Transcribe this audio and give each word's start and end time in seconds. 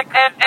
Nick 0.00 0.14
and 0.14 0.39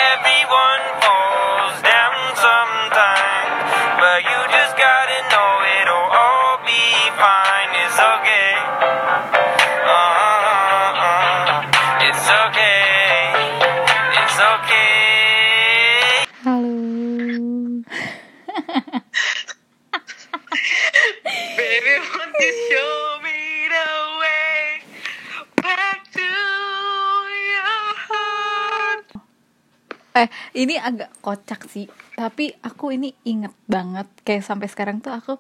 ini 30.64 30.80
agak 30.80 31.12
kocak 31.20 31.68
sih. 31.68 31.92
Tapi 32.16 32.56
aku 32.64 32.96
ini 32.96 33.12
inget 33.28 33.54
banget. 33.68 34.08
Kayak 34.24 34.48
sampai 34.48 34.68
sekarang 34.72 35.04
tuh 35.04 35.12
aku 35.12 35.34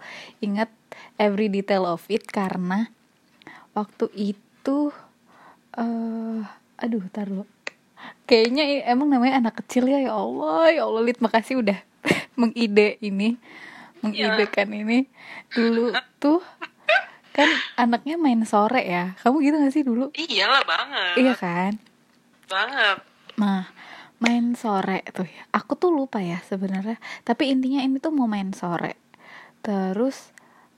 inget 0.43 0.70
every 1.16 1.47
detail 1.47 1.88
of 1.88 2.03
it 2.11 2.27
karena 2.27 2.91
waktu 3.73 4.11
itu 4.13 4.91
eh 5.73 6.41
aduh, 6.77 7.03
taruh. 7.09 7.47
Kayaknya 8.27 8.83
emang 8.91 9.07
namanya 9.07 9.39
anak 9.39 9.63
kecil 9.63 9.88
ya 9.88 9.99
ya 10.03 10.13
Allah, 10.13 10.70
ya 10.75 10.81
Allah 10.83 11.02
Lid 11.07 11.23
makasih 11.23 11.63
udah 11.63 11.80
mengide 12.39 12.99
ini, 12.99 13.39
mengidekan 14.03 14.69
ini. 14.75 15.08
Dulu 15.55 15.95
tuh 16.19 16.44
kan 17.33 17.49
anaknya 17.80 18.19
main 18.21 18.44
sore 18.45 18.85
ya. 18.85 19.17
Kamu 19.23 19.41
gitu 19.41 19.55
gak 19.58 19.73
sih 19.73 19.81
dulu? 19.81 20.13
Iyalah 20.13 20.61
banget. 20.67 21.16
Iya 21.17 21.33
kan? 21.33 21.73
Banget. 22.45 22.97
Nah, 23.41 23.72
main 24.23 24.55
sore 24.55 25.03
tuh 25.11 25.27
ya. 25.27 25.43
Aku 25.51 25.75
tuh 25.75 25.91
lupa 25.91 26.23
ya 26.23 26.39
sebenarnya. 26.47 26.95
Tapi 27.27 27.51
intinya 27.51 27.83
ini 27.83 27.99
tuh 27.99 28.16
mau 28.16 28.25
main 28.25 28.55
sore. 28.55 28.95
Terus 29.59 30.31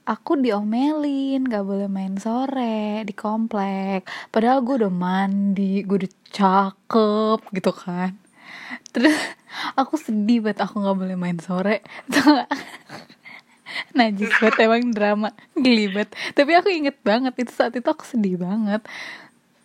aku 0.05 0.37
diomelin 0.41 1.45
gak 1.45 1.65
boleh 1.65 1.85
main 1.85 2.17
sore 2.17 3.05
di 3.05 3.13
komplek. 3.13 4.09
Padahal 4.33 4.65
gue 4.65 4.81
udah 4.81 4.93
mandi, 4.93 5.85
gue 5.85 5.97
udah 6.01 6.13
cakep 6.33 7.39
gitu 7.53 7.71
kan. 7.73 8.17
Terus 8.89 9.13
aku 9.79 9.93
sedih 10.01 10.41
banget 10.41 10.65
aku 10.65 10.81
gak 10.81 10.97
boleh 10.97 11.17
main 11.17 11.37
sore. 11.37 11.85
Najis 13.97 14.31
banget 14.39 14.71
emang 14.71 14.95
drama 14.95 15.29
Gelibat 15.51 16.07
Tapi 16.31 16.51
aku 16.55 16.71
inget 16.71 16.95
banget 17.03 17.35
Itu 17.35 17.51
saat 17.51 17.75
itu 17.75 17.83
aku 17.83 18.07
sedih 18.07 18.39
banget 18.39 18.87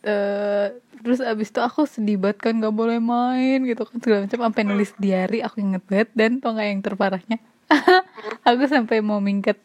eh 0.01 0.67
terus 1.01 1.21
abis 1.25 1.49
itu 1.49 1.61
aku 1.65 1.89
sedih 1.89 2.21
banget 2.21 2.39
kan 2.45 2.53
gak 2.61 2.77
boleh 2.77 3.01
main 3.01 3.65
gitu 3.65 3.83
kan 3.89 3.97
segala 4.01 4.29
macam. 4.29 4.39
Sampai 4.49 4.63
nulis 4.69 4.91
diary 5.01 5.41
aku 5.41 5.61
inget 5.61 5.83
banget. 5.89 6.09
Dan 6.13 6.41
tau 6.41 6.57
gak 6.57 6.69
yang 6.69 6.83
terparahnya? 6.85 7.39
Aku 8.51 8.67
sampai 8.67 8.99
mau 8.99 9.23
mingket 9.23 9.57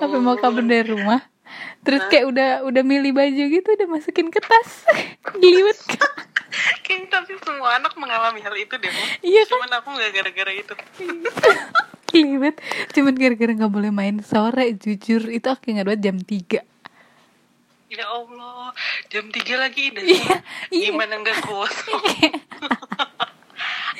sampai 0.00 0.20
mau 0.20 0.36
kabur 0.40 0.64
dari 0.64 0.86
rumah. 0.88 1.20
Terus 1.82 2.06
kayak 2.12 2.26
udah 2.30 2.50
udah 2.68 2.82
milih 2.84 3.12
baju 3.16 3.44
gitu 3.50 3.68
udah 3.68 3.88
masukin 3.88 4.28
ke 4.30 4.38
tas 4.38 4.84
Kayaknya 6.84 7.08
tapi 7.08 7.32
semua 7.40 7.78
anak 7.78 7.94
mengalami 7.94 8.42
hal 8.42 8.54
itu 8.58 8.74
deh. 8.74 8.90
Iya 9.22 9.46
kan? 9.46 9.58
Cuman 9.58 9.70
aku 9.80 9.88
nggak 9.96 10.10
gara-gara 10.14 10.52
itu. 10.52 10.74
geliwet 12.10 12.58
cuman 12.90 13.14
gara-gara 13.14 13.52
nggak 13.54 13.72
boleh 13.72 13.90
main 13.94 14.18
sore 14.22 14.74
jujur. 14.76 15.30
Itu 15.30 15.50
aku 15.50 15.74
ingat 15.74 15.86
banget 15.86 16.02
jam 16.10 16.16
3 16.18 16.79
Ya 17.90 18.06
Allah, 18.06 18.70
jam 19.10 19.26
3 19.26 19.34
lagi 19.58 19.90
dah. 19.90 19.98
Iya, 20.00 20.36
iya. 20.70 20.88
Gimana 20.88 21.18
nggak 21.18 21.42
kuat? 21.42 21.74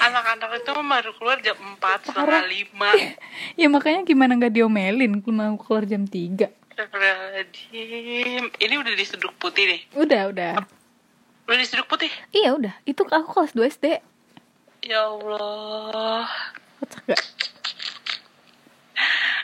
Anak-anak 0.01 0.51
itu 0.57 0.71
baru 0.73 1.11
keluar 1.13 1.39
jam 1.41 1.59
4, 1.77 2.07
setengah 2.07 2.47
5. 2.47 3.59
ya 3.59 3.67
makanya 3.69 4.01
gimana 4.01 4.33
nggak 4.33 4.55
diomelin 4.55 5.19
mau 5.21 5.59
keluar 5.59 5.85
jam 5.85 6.07
3 6.07 6.47
Astagfirullahaladzim. 6.71 8.45
Ini 8.57 8.75
udah 8.79 8.95
diseduk 8.95 9.35
putih 9.37 9.67
nih. 9.69 9.81
udah 9.93 10.23
udah 10.31 10.55
Udah 11.45 11.59
diseduk 11.59 11.85
putih. 11.85 12.09
iya 12.31 12.55
udah 12.55 12.73
itu 12.85 13.03
aku 13.03 13.29
kelas 13.35 13.53
2 13.53 13.67
SD 13.69 13.87
Ya 14.87 15.03
Allah. 15.05 16.31
kocak 16.79 17.03
gak? 17.05 17.23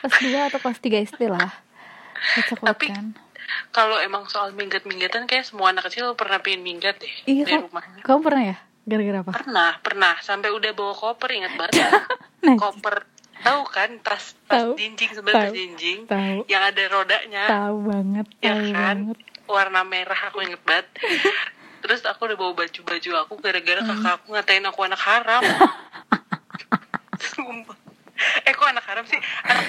kelas 0.01 0.15
2 0.23 0.49
atau 0.49 0.59
kelas 0.59 0.79
3 0.79 1.05
SD 1.05 1.21
lah 1.27 1.51
kocak 2.33 2.57
Tapi- 2.63 2.89
kan 2.89 3.05
Kalau 3.69 3.97
emang 3.97 4.25
soal 4.25 4.51
minggat-minggatan 4.51 5.23
kayak 5.23 5.43
semua 5.43 5.69
anak 5.69 5.87
kecil 5.87 6.11
pernah 6.13 6.37
pengen 6.37 6.61
minggat 6.61 6.97
deh 6.97 7.13
iya 7.25 7.41
dari 7.41 7.57
kamu, 7.57 7.65
rumahnya. 7.65 8.01
kamu 8.01 8.19
pernah 8.21 8.43
ya 8.45 8.57
gara-gara 8.83 9.17
apa 9.19 9.31
Pernah, 9.33 9.71
pernah. 9.79 10.13
Sampai 10.19 10.49
udah 10.49 10.71
bawa 10.71 10.93
koper 10.93 11.29
ingat 11.33 11.53
banget. 11.53 11.75
Najis. 12.43 12.59
koper 12.59 12.95
tahu 13.37 13.61
kan 13.65 13.89
tas 14.01 14.33
tas 14.43 14.65
Tahu. 14.65 14.71
jinjing 14.75 15.11
sebenarnya 15.11 15.51
jinjing 15.51 15.99
Tahu. 16.03 16.39
yang 16.45 16.63
ada 16.63 16.83
rodanya 16.87 17.43
tahu 17.45 17.77
banget 17.85 18.27
ya 18.39 18.49
tahu 18.49 18.65
kan 18.67 18.97
banget 19.05 19.17
warna 19.45 19.81
merah 19.83 20.19
aku 20.23 20.41
inget 20.41 20.59
banget 20.61 20.89
terus 21.81 22.01
aku 22.03 22.25
udah 22.25 22.35
bawa 22.35 22.57
baju-baju 22.57 23.09
aku 23.21 23.33
gara-gara 23.37 23.79
Hmm. 23.79 23.89
kakak 23.93 24.13
aku 24.17 24.27
ngatain 24.33 24.65
aku 24.65 24.79
anak 24.81 24.97
haram 24.99 25.43
Sumpah. 27.29 27.77
eh 28.41 28.51
kok 28.51 28.67
anak 28.67 28.83
haram 28.83 29.05
sih 29.05 29.21
anak 29.43 29.65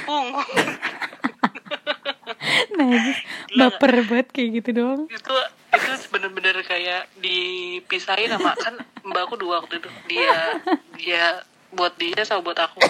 najis 2.71 3.19
Gila 3.19 3.28
baper 3.59 3.93
banget 4.07 4.29
kayak 4.31 4.49
gitu 4.63 4.71
doang. 4.75 5.03
Itu 5.11 5.35
itu 5.69 6.09
bener-bener 6.09 6.63
kayak 6.63 7.11
dipisahin 7.19 8.31
sama 8.31 8.55
kan 8.55 8.75
mbak 9.03 9.23
aku 9.27 9.35
dua 9.37 9.61
waktu 9.61 9.83
itu. 9.83 9.91
Dia 10.07 10.63
dia 10.97 11.25
buat 11.75 11.93
dia 11.97 12.23
sama 12.23 12.41
buat 12.41 12.57
aku. 12.57 12.81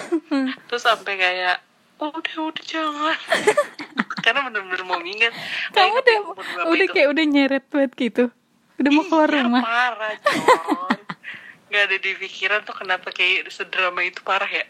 Terus 0.69 0.83
sampai 0.83 1.17
kayak 1.17 1.57
"Oh, 1.99 2.13
udah 2.13 2.35
udah 2.47 2.63
jangan. 2.63 3.17
Karena 4.23 4.47
bener-bener 4.47 4.83
mau 4.83 4.99
minggat 4.99 5.35
kamu 5.71 5.99
udah 5.99 6.17
udah 6.67 6.87
kayak 6.87 7.07
udah 7.11 7.25
nyeret 7.25 7.65
banget 7.67 7.91
gitu. 7.97 8.23
Udah 8.79 8.91
mau 8.93 9.03
keluar 9.03 9.29
Iya, 9.29 9.43
rumah. 9.43 9.61
parah 9.63 10.13
nggak 11.69 11.83
ada 11.85 11.97
di 12.01 12.11
pikiran 12.17 12.65
tuh 12.65 12.73
kenapa 12.73 13.13
kayak 13.13 13.45
sedrama 13.53 14.01
itu 14.01 14.25
parah 14.25 14.49
ya. 14.49 14.65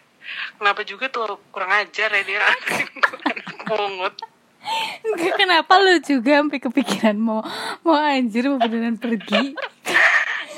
Kenapa 0.59 0.83
juga 0.83 1.07
tuh 1.07 1.39
kurang 1.49 1.71
ajar 1.71 2.11
ya 2.11 2.23
dia. 2.27 2.41
Anak 2.43 3.57
pungut 3.63 4.15
kenapa 5.35 5.73
lu 5.77 5.97
juga 5.99 6.39
sampai 6.39 6.59
kepikiran 6.59 7.15
mau 7.15 7.41
mau 7.81 7.95
anjir 7.95 8.45
mau 8.45 8.57
beneran 8.57 8.95
pergi 8.95 9.55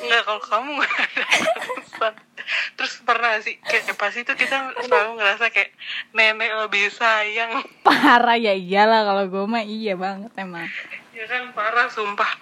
Enggak, 0.01 0.25
kalau 0.25 0.41
kamu. 0.41 0.81
Terus 2.73 2.93
pernah 3.05 3.37
sih, 3.37 3.61
kayak 3.61 3.93
pas 3.93 4.09
itu 4.09 4.27
kita 4.27 4.73
selalu 4.81 5.21
ngerasa 5.21 5.53
kayak 5.53 5.71
nenek 6.11 6.49
lebih 6.57 6.89
sayang. 6.89 7.61
parah 7.85 8.33
ya 8.33 8.51
iyalah 8.51 9.05
kalau 9.05 9.29
gue 9.29 9.45
mah 9.45 9.61
iya 9.61 9.93
banget 9.93 10.33
emang 10.35 10.65
Ya 11.13 11.29
kan, 11.29 11.53
parah 11.53 11.85
sumpah. 11.85 12.33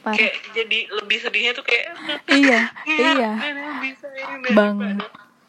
Parah. 0.00 0.14
Kayak 0.14 0.34
jadi 0.54 0.78
lebih 0.94 1.18
sedihnya 1.18 1.52
tuh 1.52 1.66
kayak, 1.66 1.90
iya 2.30 2.70
"Ya, 2.86 3.10
iya 3.10 3.30
nenek 3.34 3.64
lebih 3.66 3.92
sayang 3.98 4.30
Bang. 4.54 4.76
daripada 4.78 5.06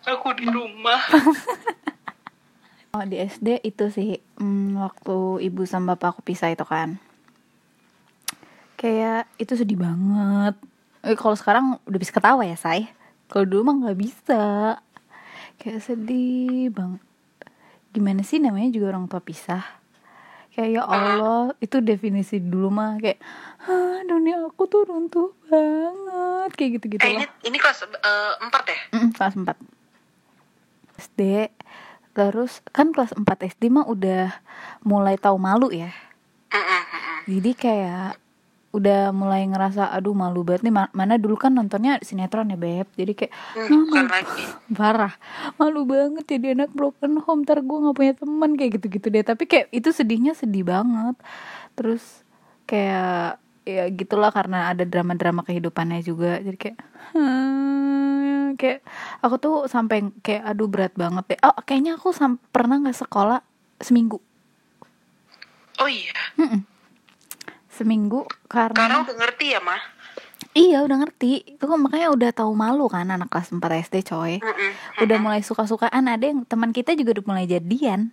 aku 0.10 0.28
di 0.34 0.46
rumah. 0.50 1.02
Oh 2.90 3.06
di 3.06 3.22
SD 3.22 3.62
itu 3.62 3.94
sih 3.94 4.18
hmm, 4.42 4.82
waktu 4.82 5.46
ibu 5.46 5.62
sama 5.70 5.94
bapak 5.94 6.18
aku 6.18 6.22
pisah 6.26 6.50
itu 6.50 6.66
kan. 6.66 6.98
Kayak 8.80 9.30
itu 9.38 9.54
sedih 9.54 9.78
banget. 9.78 10.56
Eh, 11.06 11.14
kalau 11.14 11.38
sekarang 11.38 11.66
udah 11.86 12.00
bisa 12.00 12.12
ketawa 12.16 12.44
ya 12.44 12.58
say 12.58 12.90
kalau 13.30 13.46
dulu 13.46 13.70
mah 13.70 13.76
nggak 13.86 14.00
bisa. 14.00 14.44
Kayak 15.62 15.86
sedih 15.86 16.74
banget 16.74 17.04
gimana 17.90 18.22
sih 18.22 18.38
namanya 18.38 18.70
juga 18.74 18.94
orang 18.94 19.10
tua 19.10 19.22
pisah? 19.22 19.66
Kayak 20.54 20.70
ya 20.76 20.84
Allah 20.84 21.54
itu 21.62 21.78
definisi 21.80 22.42
dulu 22.42 22.74
mah 22.74 22.98
kayak 23.00 23.22
ah 23.70 24.02
dunia 24.04 24.50
aku 24.50 24.66
tuh 24.66 24.82
runtuh 24.90 25.30
banget. 25.46 26.52
Kayak 26.58 26.70
gitu 26.82 26.86
gitu 26.98 27.02
Eh, 27.06 27.22
ini, 27.22 27.26
ini 27.46 27.58
kelas 27.62 27.86
eh, 27.86 28.34
empat 28.42 28.64
ya? 28.66 28.80
Mm, 28.98 29.10
kelas 29.14 29.34
4 29.38 29.58
SD 31.00 31.22
terus 32.12 32.60
kan 32.70 32.90
kelas 32.90 33.14
4 33.14 33.48
SD 33.48 33.70
mah 33.70 33.86
udah 33.86 34.34
mulai 34.82 35.16
tahu 35.16 35.38
malu 35.38 35.70
ya. 35.70 35.92
Mm-mm, 36.50 36.82
mm-mm. 36.84 37.18
jadi 37.28 37.52
kayak 37.54 38.08
udah 38.70 39.10
mulai 39.10 39.46
ngerasa 39.46 39.90
aduh 39.90 40.14
malu 40.14 40.46
banget 40.46 40.62
nih 40.62 40.74
Ma- 40.76 40.94
mana 40.94 41.18
dulu 41.18 41.34
kan 41.36 41.50
nontonnya 41.50 41.98
sinetron 42.00 42.50
ya 42.50 42.58
beb. 42.58 42.86
Jadi 42.94 43.14
kayak 43.16 43.34
Hmm, 43.56 43.90
"Ah, 43.90 44.06
malu- 44.14 44.54
parah. 44.72 45.14
Malu 45.56 45.82
banget 45.86 46.26
jadi 46.28 46.54
anak 46.54 46.70
broken 46.72 47.18
home 47.20 47.42
ntar 47.42 47.62
gue 47.62 47.78
gak 47.80 47.98
punya 47.98 48.14
teman 48.14 48.54
kayak 48.54 48.72
gitu-gitu 48.78 49.08
deh. 49.10 49.26
Tapi 49.26 49.44
kayak 49.46 49.68
itu 49.70 49.90
sedihnya 49.90 50.34
sedih 50.34 50.62
banget. 50.64 51.18
Terus 51.74 52.02
kayak 52.66 53.42
ya 53.66 53.86
gitulah 53.90 54.30
karena 54.30 54.70
ada 54.70 54.86
drama-drama 54.86 55.42
kehidupannya 55.42 56.02
juga. 56.02 56.38
Jadi 56.38 56.58
kayak 56.60 56.78
hmm, 57.14 58.19
kayak 58.56 58.86
aku 59.20 59.36
tuh 59.38 59.56
sampai 59.66 60.10
kayak 60.22 60.46
aduh 60.46 60.66
berat 60.66 60.94
banget 60.96 61.36
deh. 61.36 61.40
Oh 61.44 61.54
kayaknya 61.62 61.98
aku 61.98 62.10
sam- 62.10 62.42
pernah 62.50 62.80
nggak 62.80 62.96
sekolah 62.96 63.44
seminggu? 63.78 64.18
Oh 65.80 65.88
iya, 65.88 66.12
Mm-mm. 66.36 66.64
seminggu 67.70 68.28
karena 68.46 68.76
karena 68.76 68.96
udah 69.00 69.16
ngerti 69.16 69.46
ya, 69.56 69.62
mah. 69.64 69.80
Iya 70.52 70.84
udah 70.84 70.98
ngerti. 71.00 71.56
Itu 71.56 71.70
kan 71.70 71.80
makanya 71.80 72.10
udah 72.10 72.30
tahu 72.34 72.52
malu 72.52 72.90
kan 72.90 73.08
Anak 73.08 73.30
kelas 73.30 73.54
4 73.54 73.64
SD 73.86 74.04
coy. 74.04 74.42
Mm-mm, 74.42 74.72
Udah 75.00 75.16
mm-mm, 75.16 75.22
mulai 75.22 75.40
suka-sukaan. 75.40 76.10
Ada 76.10 76.26
yang 76.26 76.44
teman 76.44 76.74
kita 76.74 76.98
juga 76.98 77.16
udah 77.16 77.26
mulai 77.26 77.46
jadian. 77.46 78.12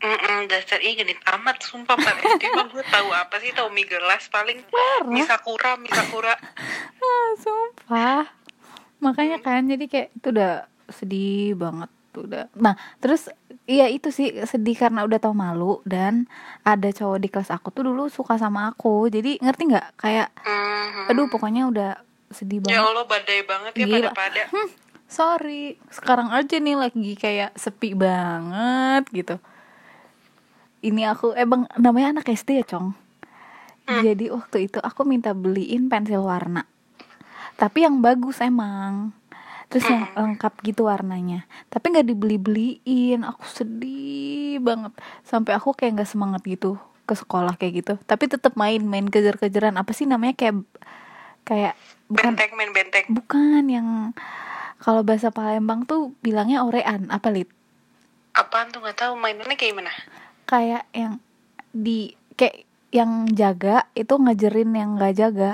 Mm-mm, 0.00 0.50
dasar 0.50 0.82
ih 0.82 0.98
genit 0.98 1.16
amat 1.30 1.62
sumpah 1.62 1.94
Pak 1.94 2.16
SD 2.34 2.42
mah 2.50 2.66
gue 2.66 2.84
tahu 2.84 3.08
apa 3.08 3.38
sih? 3.38 3.54
Tahu 3.54 3.70
mie 3.70 3.86
gelas 3.86 4.26
paling. 4.28 4.60
Parah. 4.66 5.06
misakura 5.06 5.78
misakura 5.78 6.34
ah, 7.04 7.28
Sumpah 7.38 8.24
Makanya 9.04 9.38
kan 9.38 9.64
jadi 9.64 9.84
kayak 9.84 10.08
itu 10.14 10.26
udah 10.30 10.52
sedih 10.86 11.52
banget 11.54 11.86
tuh 12.10 12.24
udah. 12.24 12.48
Nah 12.54 12.72
terus 12.98 13.28
iya 13.64 13.86
itu 13.86 14.08
sih 14.08 14.32
sedih 14.42 14.74
karena 14.74 15.02
udah 15.02 15.18
tau 15.18 15.32
malu 15.32 15.84
dan 15.84 16.24
ada 16.62 16.88
cowok 16.88 17.18
di 17.18 17.28
kelas 17.28 17.48
aku 17.48 17.68
tuh 17.68 17.84
dulu 17.84 18.08
suka 18.08 18.36
sama 18.36 18.68
aku 18.68 19.08
jadi 19.08 19.36
ngerti 19.38 19.62
nggak 19.66 19.88
kayak 19.96 20.28
Mhm. 20.40 21.10
aduh 21.10 21.26
pokoknya 21.26 21.66
udah 21.66 21.90
sedih 22.30 22.60
ya 22.62 22.80
banget. 22.80 22.84
Allah 22.86 23.04
badai 23.04 23.40
banget 23.42 23.72
ya 23.72 23.84
Gila. 23.84 23.96
pada 24.10 24.10
pada 24.14 24.42
Hmm, 24.46 24.68
sorry 25.06 25.64
sekarang 25.88 26.28
aja 26.30 26.56
nih 26.56 26.76
lagi 26.76 27.12
kayak 27.14 27.50
sepi 27.54 27.92
banget 27.92 29.04
gitu. 29.10 29.36
Ini 30.80 31.08
aku 31.08 31.32
emang 31.32 31.64
namanya 31.74 32.14
anak 32.14 32.28
SD 32.28 32.60
ya 32.60 32.66
cong. 32.66 32.92
Jadi 33.86 34.28
waktu 34.28 34.64
itu 34.64 34.78
aku 34.78 35.04
minta 35.04 35.32
beliin 35.32 35.88
pensil 35.88 36.20
warna. 36.20 36.64
Tapi 37.54 37.86
yang 37.86 38.02
bagus 38.02 38.42
emang. 38.42 39.14
Terus 39.72 39.88
yang 39.90 40.06
lengkap 40.14 40.54
gitu 40.62 40.86
warnanya. 40.86 41.46
Tapi 41.70 41.94
nggak 41.94 42.06
dibeli-beliin. 42.06 43.22
Aku 43.26 43.42
sedih 43.46 44.60
banget. 44.62 44.92
Sampai 45.26 45.56
aku 45.56 45.74
kayak 45.74 46.02
nggak 46.02 46.10
semangat 46.10 46.42
gitu 46.46 46.78
ke 47.04 47.14
sekolah 47.16 47.56
kayak 47.60 47.84
gitu. 47.84 47.94
Tapi 48.06 48.30
tetap 48.30 48.54
main, 48.54 48.80
main 48.80 49.06
kejar-kejaran. 49.06 49.76
Apa 49.76 49.92
sih 49.92 50.08
namanya 50.08 50.34
kayak 50.36 50.62
kayak 51.44 51.76
bukan 52.08 52.32
benteng 52.32 52.52
main 52.56 52.72
benteng 52.72 53.06
bukan 53.12 53.62
yang 53.68 53.88
kalau 54.80 55.04
bahasa 55.04 55.28
Palembang 55.28 55.84
tuh 55.84 56.16
bilangnya 56.24 56.64
orean 56.64 57.12
apa 57.12 57.28
lit 57.28 57.48
apaan 58.32 58.72
tuh 58.72 58.80
nggak 58.80 58.98
tahu 58.98 59.12
mainannya 59.20 59.54
kayak 59.54 59.72
gimana 59.76 59.92
kayak 60.48 60.82
yang 60.96 61.20
di 61.70 62.16
kayak 62.34 62.64
yang 62.90 63.28
jaga 63.30 63.84
itu 63.92 64.14
ngajarin 64.16 64.72
yang 64.72 64.90
nggak 64.96 65.14
jaga 65.14 65.50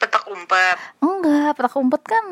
petak 0.00 0.24
umpet. 0.26 0.76
Enggak 1.04 1.52
petak 1.54 1.76
umpet 1.76 2.02
kan 2.02 2.24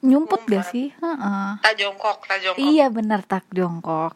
nyumput 0.00 0.46
gak 0.46 0.62
Umpet. 0.62 0.70
sih? 0.70 0.86
Heeh. 0.94 1.48
tak 1.58 1.74
jongkok 1.74 2.22
tak 2.24 2.38
jongkok. 2.40 2.62
Iya 2.62 2.86
bener 2.88 3.20
tak 3.26 3.44
jongkok. 3.50 4.14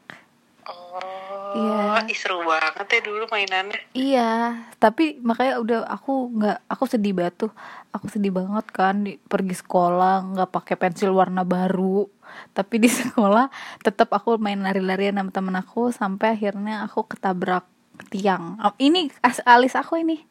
Oh 0.69 1.29
Iya. 1.49 2.05
ih, 2.05 2.13
seru 2.13 2.45
banget 2.45 2.87
ya 2.93 3.01
dulu 3.01 3.25
mainannya. 3.33 3.81
Iya 3.97 4.31
tapi 4.77 5.17
makanya 5.25 5.59
udah 5.59 5.81
aku 5.89 6.29
nggak 6.37 6.59
aku 6.69 6.85
sedih 6.85 7.17
banget 7.17 7.49
tuh 7.49 7.53
aku 7.89 8.07
sedih 8.07 8.31
banget 8.31 8.69
kan 8.69 9.01
di, 9.03 9.17
pergi 9.17 9.57
sekolah 9.57 10.37
nggak 10.37 10.51
pakai 10.53 10.77
pensil 10.77 11.11
warna 11.11 11.43
baru. 11.43 12.05
Tapi 12.53 12.75
di 12.79 12.91
sekolah 13.01 13.49
tetap 13.81 14.13
aku 14.13 14.37
main 14.37 14.61
lari-larian 14.61 15.17
sama 15.17 15.33
temen 15.33 15.57
aku 15.57 15.89
sampai 15.91 16.37
akhirnya 16.37 16.85
aku 16.85 17.09
ketabrak 17.09 17.65
tiang. 18.13 18.61
Oh, 18.61 18.77
ini 18.79 19.09
alis 19.49 19.75
aku 19.75 19.99
ini 19.99 20.23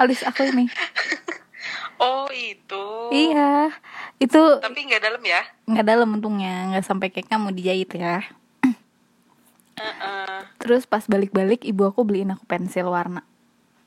alis 0.00 0.22
aku 0.26 0.46
ini. 0.46 0.66
Oh 1.96 2.28
itu. 2.28 2.84
Iya. 3.08 3.72
Itu 4.20 4.60
tapi 4.60 4.84
nggak 4.84 5.00
dalam 5.00 5.22
ya? 5.24 5.40
nggak 5.64 5.86
dalam 5.88 6.08
untungnya. 6.12 6.68
Nggak 6.68 6.84
sampai 6.84 7.08
kayak 7.08 7.24
kamu 7.32 7.56
dijahit 7.56 7.88
ya. 7.96 8.20
Heeh. 9.80 10.36
terus 10.60 10.84
pas 10.84 11.04
balik-balik 11.08 11.64
ibu 11.64 11.88
aku 11.88 12.04
beliin 12.04 12.36
aku 12.36 12.44
pensil 12.44 12.92
warna. 12.92 13.24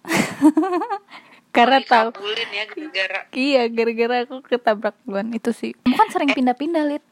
Karena 1.55 1.81
tahu. 1.81 2.13
dikabulin 2.13 2.49
ya 2.53 2.63
gara-gara. 2.69 3.19
Iya, 3.33 3.61
gara-gara 3.73 4.15
aku 4.25 4.35
ketabrak 4.45 4.95
duluan. 5.05 5.33
Itu 5.33 5.49
sih. 5.49 5.73
Kamu 5.81 5.97
kan 5.97 6.09
sering 6.13 6.29
pindah-pindah, 6.33 6.83
Lid. 6.85 7.03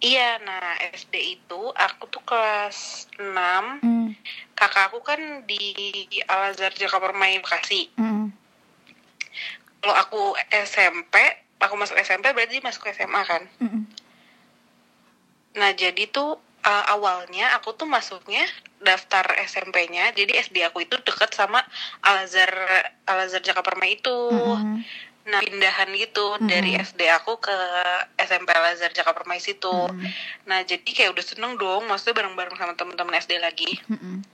Iya 0.00 0.40
nah 0.40 0.74
SD 0.90 1.14
itu 1.38 1.60
aku 1.70 2.08
tuh 2.08 2.24
kelas 2.24 3.08
6 3.16 3.80
Hmm. 3.80 4.16
kakak 4.52 4.92
aku 4.92 5.00
kan 5.00 5.20
di 5.44 5.72
Al 6.26 6.52
Azhar 6.52 6.72
Jakarta 6.72 7.08
Permai 7.08 7.38
Bekasi 7.38 7.92
Hmm. 7.94 8.32
kalau 9.80 9.94
aku 9.96 10.22
SMP 10.50 11.14
aku 11.60 11.74
masuk 11.76 11.96
SMP 11.96 12.32
berarti 12.32 12.60
masuk 12.60 12.88
SMA 12.90 13.22
kan 13.24 13.44
Hmm. 13.60 13.84
Nah, 15.50 15.74
jadi 15.74 16.06
tuh 16.06 16.38
uh, 16.62 16.84
awalnya 16.94 17.50
aku 17.58 17.74
tuh 17.74 17.82
masuknya 17.82 18.46
daftar 18.78 19.26
SMP-nya. 19.42 20.14
Jadi 20.14 20.38
SD 20.38 20.62
aku 20.62 20.86
itu 20.86 20.94
deket 21.02 21.34
sama 21.34 21.58
Al 22.06 22.22
Azhar 22.22 22.54
Al 23.02 23.26
Azhar 23.26 23.42
Jakarta 23.42 23.66
Permai 23.66 23.98
itu. 23.98 24.14
Hmm. 24.30 24.78
Nah, 25.28 25.40
pindahan 25.44 25.92
gitu 25.94 26.40
Mhm. 26.40 26.48
dari 26.48 26.72
SD 26.80 27.04
aku 27.12 27.36
ke 27.36 27.52
SMP 28.16 28.56
Al 28.56 28.72
Azhar 28.72 28.88
Jakarta 28.88 29.20
Permai 29.20 29.36
situ. 29.36 29.68
Hmm. 29.68 30.00
Nah, 30.48 30.64
jadi 30.64 30.84
kayak 30.84 31.12
udah 31.12 31.24
seneng 31.24 31.52
dong, 31.60 31.84
maksudnya 31.86 32.24
bareng-bareng 32.24 32.56
sama 32.56 32.72
teman-teman 32.72 33.20
SD 33.20 33.36
lagi. 33.36 33.78
Hmm. 33.86 34.24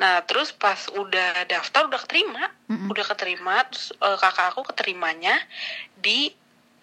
Nah, 0.00 0.24
terus 0.24 0.52
pas 0.56 0.76
udah 0.92 1.44
daftar 1.48 1.88
udah 1.88 2.00
keterima, 2.04 2.52
Mm-mm. 2.68 2.92
udah 2.92 3.04
keterima, 3.08 3.64
terus 3.72 3.92
uh, 4.04 4.16
kakak 4.20 4.52
aku 4.52 4.68
keterimanya 4.72 5.36
di 5.96 6.32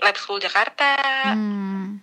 Lab 0.01 0.17
School 0.17 0.41
Jakarta. 0.41 0.97
Hmm. 1.33 2.01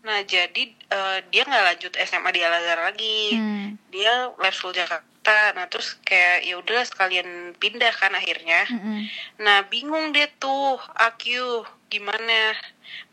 Nah, 0.00 0.24
jadi 0.24 0.72
eh, 0.72 1.18
dia 1.28 1.42
nggak 1.44 1.64
lanjut 1.74 1.92
SMA 2.00 2.30
di 2.32 2.40
Al 2.40 2.56
Azhar 2.56 2.80
lagi. 2.88 3.36
Hmm. 3.36 3.68
Dia 3.92 4.32
lab 4.32 4.54
school 4.56 4.72
Jakarta. 4.72 5.04
Nah, 5.20 5.68
terus 5.68 6.00
kayak 6.02 6.48
ya 6.48 6.56
udah 6.56 6.80
sekalian 6.82 7.52
pindah 7.60 7.92
kan 7.92 8.10
akhirnya. 8.16 8.64
Hmm. 8.66 9.04
Nah, 9.38 9.62
bingung 9.68 10.10
dia 10.10 10.26
tuh, 10.40 10.80
aku 10.96 11.62
gimana? 11.86 12.56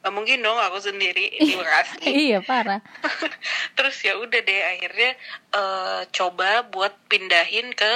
Gak 0.02 0.14
mungkin 0.16 0.42
dong 0.42 0.58
aku 0.58 0.80
sendiri 0.80 1.30
di 1.38 1.54
Bekasi. 1.54 2.08
Iya, 2.08 2.40
parah. 2.42 2.80
terus 3.78 4.00
ya 4.02 4.18
udah 4.18 4.40
deh 4.40 4.62
akhirnya 4.66 5.12
eh, 5.54 6.02
coba 6.10 6.66
buat 6.66 6.96
pindahin 7.06 7.76
ke 7.76 7.92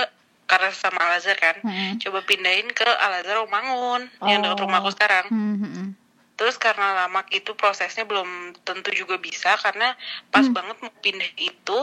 karena 0.45 0.69
sama 0.75 0.99
Al 1.01 1.17
Azhar 1.17 1.39
kan. 1.39 1.57
Hmm. 1.63 1.95
Coba 1.97 2.21
pindahin 2.21 2.67
ke 2.69 2.83
Al 2.85 3.23
Azhar 3.23 3.39
Romangun 3.41 4.11
yang 4.27 4.43
dekat 4.43 4.59
Oh. 4.59 4.63
rumahku 4.67 4.91
sekarang. 4.91 5.25
Hmm. 5.31 5.55
Hmm. 5.57 5.87
Terus 6.35 6.59
karena 6.59 7.05
lama 7.05 7.23
itu 7.31 7.55
prosesnya 7.55 8.03
belum 8.03 8.27
tentu 8.61 8.91
juga 8.91 9.15
bisa 9.17 9.55
karena 9.57 9.95
pas 10.29 10.43
Hmm. 10.43 10.53
banget 10.53 10.77
mau 10.83 10.91
pindah 10.99 11.31
itu 11.39 11.79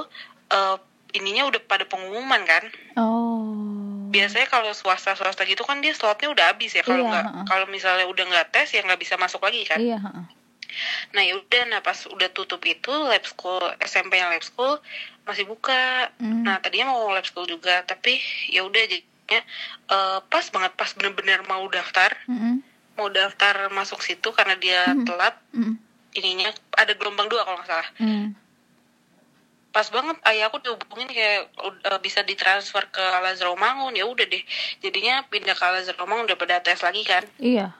eh, 0.48 0.76
ininya 1.10 1.46
udah 1.46 1.60
pada 1.62 1.84
pengumuman 1.84 2.42
kan. 2.42 2.64
Oh. 2.96 4.08
Biasanya 4.08 4.46
kalau 4.46 4.72
swasta-swasta 4.72 5.44
gitu 5.44 5.62
kan 5.62 5.78
dia 5.78 5.92
slotnya 5.92 6.28
udah 6.28 6.44
habis 6.50 6.72
ya 6.72 6.80
kalau 6.80 7.02
Iya, 7.02 7.10
nggak 7.10 7.24
heeh. 7.26 7.44
kalau 7.44 7.66
misalnya 7.66 8.04
udah 8.04 8.24
nggak 8.24 8.48
tes 8.50 8.68
ya 8.70 8.80
nggak 8.80 8.98
bisa 8.98 9.14
masuk 9.14 9.40
lagi 9.40 9.64
kan. 9.64 9.76
Iya. 9.78 10.00
Nah 11.10 11.22
ya 11.22 11.34
udah 11.34 11.62
nah 11.66 11.80
pas 11.80 11.96
udah 12.06 12.28
tutup 12.28 12.60
itu 12.62 12.88
lab 12.90 13.22
school 13.22 13.58
SMP 13.80 14.16
yang 14.16 14.28
lab 14.28 14.40
school 14.40 14.80
masih 15.24 15.44
buka. 15.44 16.08
Hmm. 16.16 16.40
Nah 16.42 16.56
tadinya 16.58 16.88
mau 16.88 17.08
lab 17.08 17.24
school 17.24 17.44
juga 17.44 17.82
tapi 17.82 18.16
ya 18.48 18.62
udah 18.62 18.82
jadinya 18.82 19.40
eh, 19.86 20.18
pas 20.24 20.44
banget 20.46 20.72
pas 20.72 20.90
bener-bener 20.90 21.44
mau 21.44 21.64
daftar 21.66 22.12
Hmm. 22.24 22.64
mau 22.94 23.08
daftar 23.08 23.68
masuk 23.70 24.00
situ 24.00 24.28
karena 24.30 24.56
dia 24.56 24.88
Hmm. 24.88 25.04
telat 25.04 25.36
Hmm. 25.50 25.76
ininya 26.10 26.48
ada 26.72 26.92
gelombang 26.92 27.28
dua 27.28 27.42
kalau 27.42 27.56
nggak 27.56 27.68
salah 27.68 27.88
Hmm. 27.96 28.32
Pas 29.78 29.86
banget 29.88 30.18
ayah 30.26 30.50
aku 30.50 30.58
dihubungin 30.58 31.06
kayak 31.06 31.46
uh, 31.86 32.02
bisa 32.02 32.20
ditransfer 32.20 32.82
ke 32.90 32.98
Al 32.98 33.22
Azhar 33.24 33.46
Romangun 33.46 33.94
ya 33.94 34.02
udah 34.04 34.26
deh 34.26 34.42
jadinya 34.78 35.22
pindah 35.24 35.54
ke 35.54 35.62
Al 35.62 35.78
Azhar 35.78 35.94
Romangun 35.94 36.26
udah 36.26 36.34
pada 36.36 36.58
tes 36.58 36.82
lagi 36.82 37.06
kan 37.06 37.22
Iya. 37.38 37.70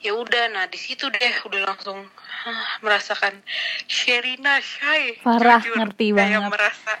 ya 0.00 0.12
udah 0.14 0.48
nah 0.48 0.64
di 0.64 0.76
situ 0.76 1.04
deh 1.06 1.34
udah 1.44 1.60
langsung 1.66 2.08
ah, 2.42 2.68
merasakan 2.80 3.36
Sherina 3.84 4.56
Shay 4.60 5.20
Parah, 5.20 5.60
Jujur, 5.60 5.76
ngerti 5.76 6.06
kayak 6.08 6.40
banget. 6.40 6.48
merasa 6.48 6.92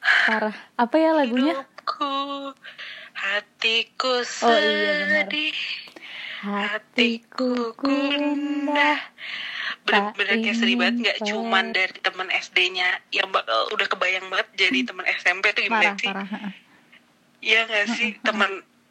Parah. 0.00 0.56
Apa 0.78 0.94
ya 0.96 1.10
lagunya? 1.12 1.54
hidupku 1.58 2.14
hatiku 3.12 4.14
Oh, 4.42 4.54
iya, 4.54 4.92
benar. 4.96 5.26
sedih 5.26 5.58
Hatiku 6.40 7.76
gundah. 7.76 8.96
Bener-bener 9.90 10.36
kayak 10.40 10.56
sedih 10.56 10.76
banget 10.76 10.96
nggak 11.00 11.18
cuman 11.26 11.64
dari 11.70 11.96
temen 11.96 12.28
SD-nya 12.30 12.88
yang 13.10 13.28
bakal 13.28 13.68
udah 13.70 13.86
kebayang 13.86 14.26
banget 14.26 14.48
jadi 14.56 14.78
temen 14.84 15.04
SMP 15.12 15.50
tuh 15.50 15.62
gimana 15.62 15.82
Parah, 15.84 15.96
sih 15.96 16.08
parah. 16.08 16.26
Iya 17.40 17.60
nggak 17.64 17.86
sih 17.90 18.08
teman 18.20 18.50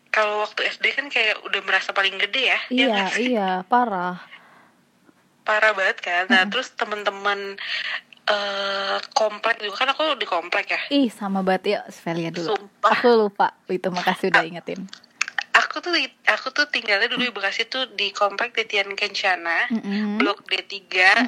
kalau 0.10 0.42
waktu 0.42 0.62
SD 0.68 0.86
kan 0.92 1.06
kayak 1.08 1.38
udah 1.42 1.62
merasa 1.62 1.90
paling 1.90 2.18
gede 2.18 2.44
ya 2.48 2.60
Iya 2.68 2.86
Iya, 2.86 3.04
sih? 3.10 3.26
iya, 3.30 3.50
parah. 3.64 4.18
parah 5.42 5.72
banget 5.72 5.98
kan 6.00 6.24
nah 6.28 6.46
terus 6.46 6.70
teman-teman 6.72 7.58
eh 8.26 8.98
komplek 9.12 9.58
juga 9.58 9.76
kan 9.80 9.90
aku 9.90 10.14
di 10.14 10.26
komplek 10.26 10.66
ya 10.68 10.82
Ih, 10.90 11.10
sama 11.10 11.42
banget 11.42 11.64
ya, 11.68 11.80
Svelia 11.90 12.30
dulu. 12.30 12.54
Sumpah. 12.54 12.94
Aku 12.94 13.10
lupa. 13.18 13.58
Itu 13.66 13.90
makasih 13.90 14.30
udah 14.30 14.46
ingetin. 14.46 14.86
Aku 15.80 15.88
tuh 15.88 15.96
aku 16.28 16.48
tuh 16.52 16.66
tinggalnya 16.68 17.08
dulu 17.08 17.24
di 17.24 17.32
Bekasi 17.32 17.64
tuh 17.66 17.88
di 17.96 18.12
komplek 18.12 18.52
Titian 18.52 18.92
Kencana 18.92 19.72
Mm-mm. 19.72 20.20
blok 20.20 20.44
D3 20.44 20.76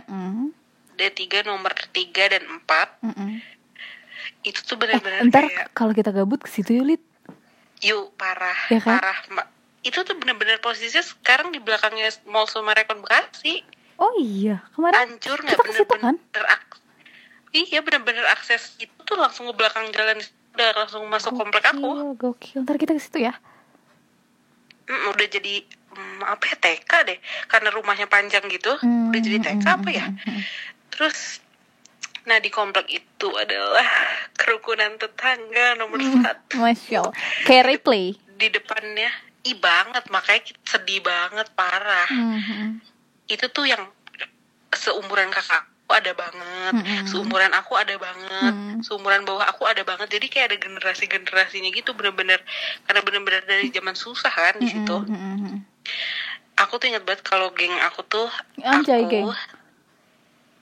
Mm-mm. 0.04 0.52
D3 1.00 1.48
nomor 1.48 1.72
3 1.72 1.96
dan 2.28 2.44
4 2.44 3.08
Mm-mm. 3.08 3.40
itu 4.44 4.60
tuh 4.60 4.76
Eh, 4.76 4.80
benar-benar 4.84 5.20
ntar 5.32 5.48
kayak 5.48 5.66
kalau 5.72 5.96
kita 5.96 6.12
gabut 6.12 6.44
ke 6.44 6.52
situ 6.52 6.76
yuk, 6.76 6.86
Lid. 6.86 7.04
yuk 7.80 8.12
parah 8.20 8.60
Ya 8.68 8.84
kan? 8.84 9.00
parah 9.00 9.18
mbak 9.32 9.48
itu 9.82 9.98
tuh 10.04 10.14
bener-bener 10.14 10.60
posisinya 10.60 11.00
sekarang 11.02 11.50
di 11.50 11.64
belakangnya 11.64 12.12
Mall 12.28 12.46
Sumarekon 12.46 13.00
Bekasi 13.00 13.64
oh 13.96 14.12
iya 14.20 14.60
kemarin 14.76 15.16
hancur 15.16 15.40
nggak 15.40 15.58
ke 15.58 15.72
situ 15.74 15.96
kan 15.96 16.20
iya 17.56 17.80
bener-bener 17.80 18.28
akses 18.28 18.76
itu 18.78 18.92
tuh 19.08 19.16
langsung 19.16 19.48
ke 19.48 19.56
belakang 19.56 19.88
jalan 19.96 20.20
udah 20.52 20.70
langsung 20.76 21.08
masuk 21.08 21.32
komplek 21.34 21.64
aku 21.64 22.20
gokil 22.20 22.68
ntar 22.68 22.76
kita 22.76 22.92
ke 22.92 23.02
situ 23.02 23.24
ya 23.24 23.32
Mm, 24.92 25.16
udah 25.16 25.28
jadi 25.32 25.54
mm, 25.96 26.20
apa 26.28 26.44
ya 26.52 26.56
TK 26.60 26.92
deh 27.08 27.20
karena 27.48 27.72
rumahnya 27.72 28.12
panjang 28.12 28.44
gitu 28.52 28.76
Hmm, 28.84 29.08
udah 29.08 29.20
jadi 29.24 29.40
TK 29.40 29.64
hmm, 29.64 29.78
apa 29.80 29.90
ya 29.90 30.06
hmm, 30.12 30.20
hmm. 30.20 30.42
terus 30.92 31.40
nah 32.22 32.38
di 32.38 32.52
komplek 32.52 32.92
itu 32.92 33.28
adalah 33.34 33.88
kerukunan 34.36 35.00
tetangga 35.00 35.80
nomor 35.80 35.96
Hmm. 35.98 36.28
satu 36.28 36.60
Masya 36.60 37.08
Allah 37.08 37.16
kayak 37.48 37.66
replay 37.72 38.20
di 38.36 38.52
depannya 38.52 39.08
i 39.48 39.56
banget 39.56 40.04
makanya 40.12 40.52
sedih 40.68 41.00
banget 41.00 41.48
parah 41.56 42.12
Hmm, 42.12 42.42
hmm. 42.44 42.70
itu 43.32 43.48
tuh 43.48 43.64
yang 43.64 43.88
seumuran 44.76 45.32
kakak 45.32 45.71
aku 45.92 46.00
ada 46.00 46.16
banget 46.16 46.74
Mm-mm. 46.80 47.04
seumuran 47.04 47.52
aku 47.52 47.74
ada 47.76 47.96
banget 48.00 48.54
Mm. 48.56 48.80
seumuran 48.80 49.28
bawah 49.28 49.44
aku 49.44 49.68
ada 49.68 49.84
banget 49.84 50.08
jadi 50.10 50.24
kayak 50.26 50.46
ada 50.48 50.58
generasi 50.58 51.04
generasinya 51.04 51.68
gitu 51.68 51.92
bener-bener 51.92 52.40
karena 52.88 53.04
bener-bener 53.04 53.44
dari 53.44 53.68
zaman 53.70 53.92
susah 53.94 54.32
kan 54.32 54.56
di 54.56 54.72
situ 54.72 54.96
Hmm, 55.04 55.12
hmm, 55.12 55.36
hmm. 55.44 55.58
aku 56.56 56.80
tuh 56.80 56.88
inget 56.88 57.04
banget 57.04 57.22
kalau 57.22 57.52
geng 57.52 57.76
aku 57.84 58.08
tuh 58.08 58.32
Anjay, 58.58 59.04
aku 59.04 59.12
geng. 59.12 59.28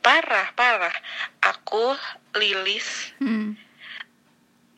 parah 0.02 0.50
parah 0.58 0.96
aku 1.40 1.94
Lilis 2.34 3.14
Hmm, 3.22 3.54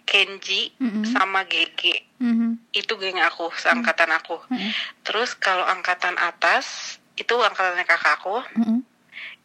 Kenji 0.03 0.75
Mm-mm. 0.75 1.07
sama 1.07 1.47
Gege 1.47 2.03
hmm, 2.19 2.35
hmm. 2.35 2.51
itu 2.73 2.91
geng 2.97 3.23
aku 3.23 3.47
seangkatan 3.55 4.11
aku 4.11 4.35
Hmm, 4.51 4.71
terus 5.07 5.31
kalau 5.31 5.63
angkatan 5.63 6.19
atas 6.19 6.99
itu 7.15 7.31
angkatannya 7.31 7.87
kakakku 7.87 8.43
hmm. 8.59 8.83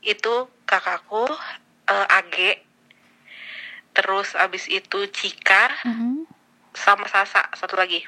Itu 0.07 0.35
kakakku 0.63 1.27
eh, 1.87 2.07
Age 2.15 2.63
terus 3.93 4.33
abis 4.35 4.69
itu 4.69 5.09
Cika 5.09 5.73
Hmm. 5.83 6.25
sama 6.73 7.05
Sasa 7.07 7.43
satu 7.53 7.75
lagi 7.75 8.05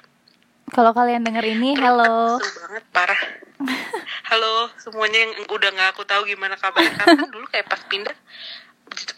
Kalau 0.68 0.92
kalian 0.92 1.24
denger 1.24 1.48
ini, 1.48 1.72
Terus 1.72 1.80
halo. 1.82 2.36
seru 2.36 2.60
banget 2.62 2.84
parah 2.90 3.22
halo 4.30 4.68
semuanya 4.76 5.18
yang 5.18 5.32
udah 5.48 5.70
nggak 5.70 5.90
aku 5.90 6.04
tahu 6.04 6.22
gimana 6.24 6.54
kabarnya 6.54 6.92
karena 6.94 7.16
kan 7.18 7.30
dulu 7.30 7.46
kayak 7.46 7.66
pas 7.66 7.80
pindah 7.82 8.12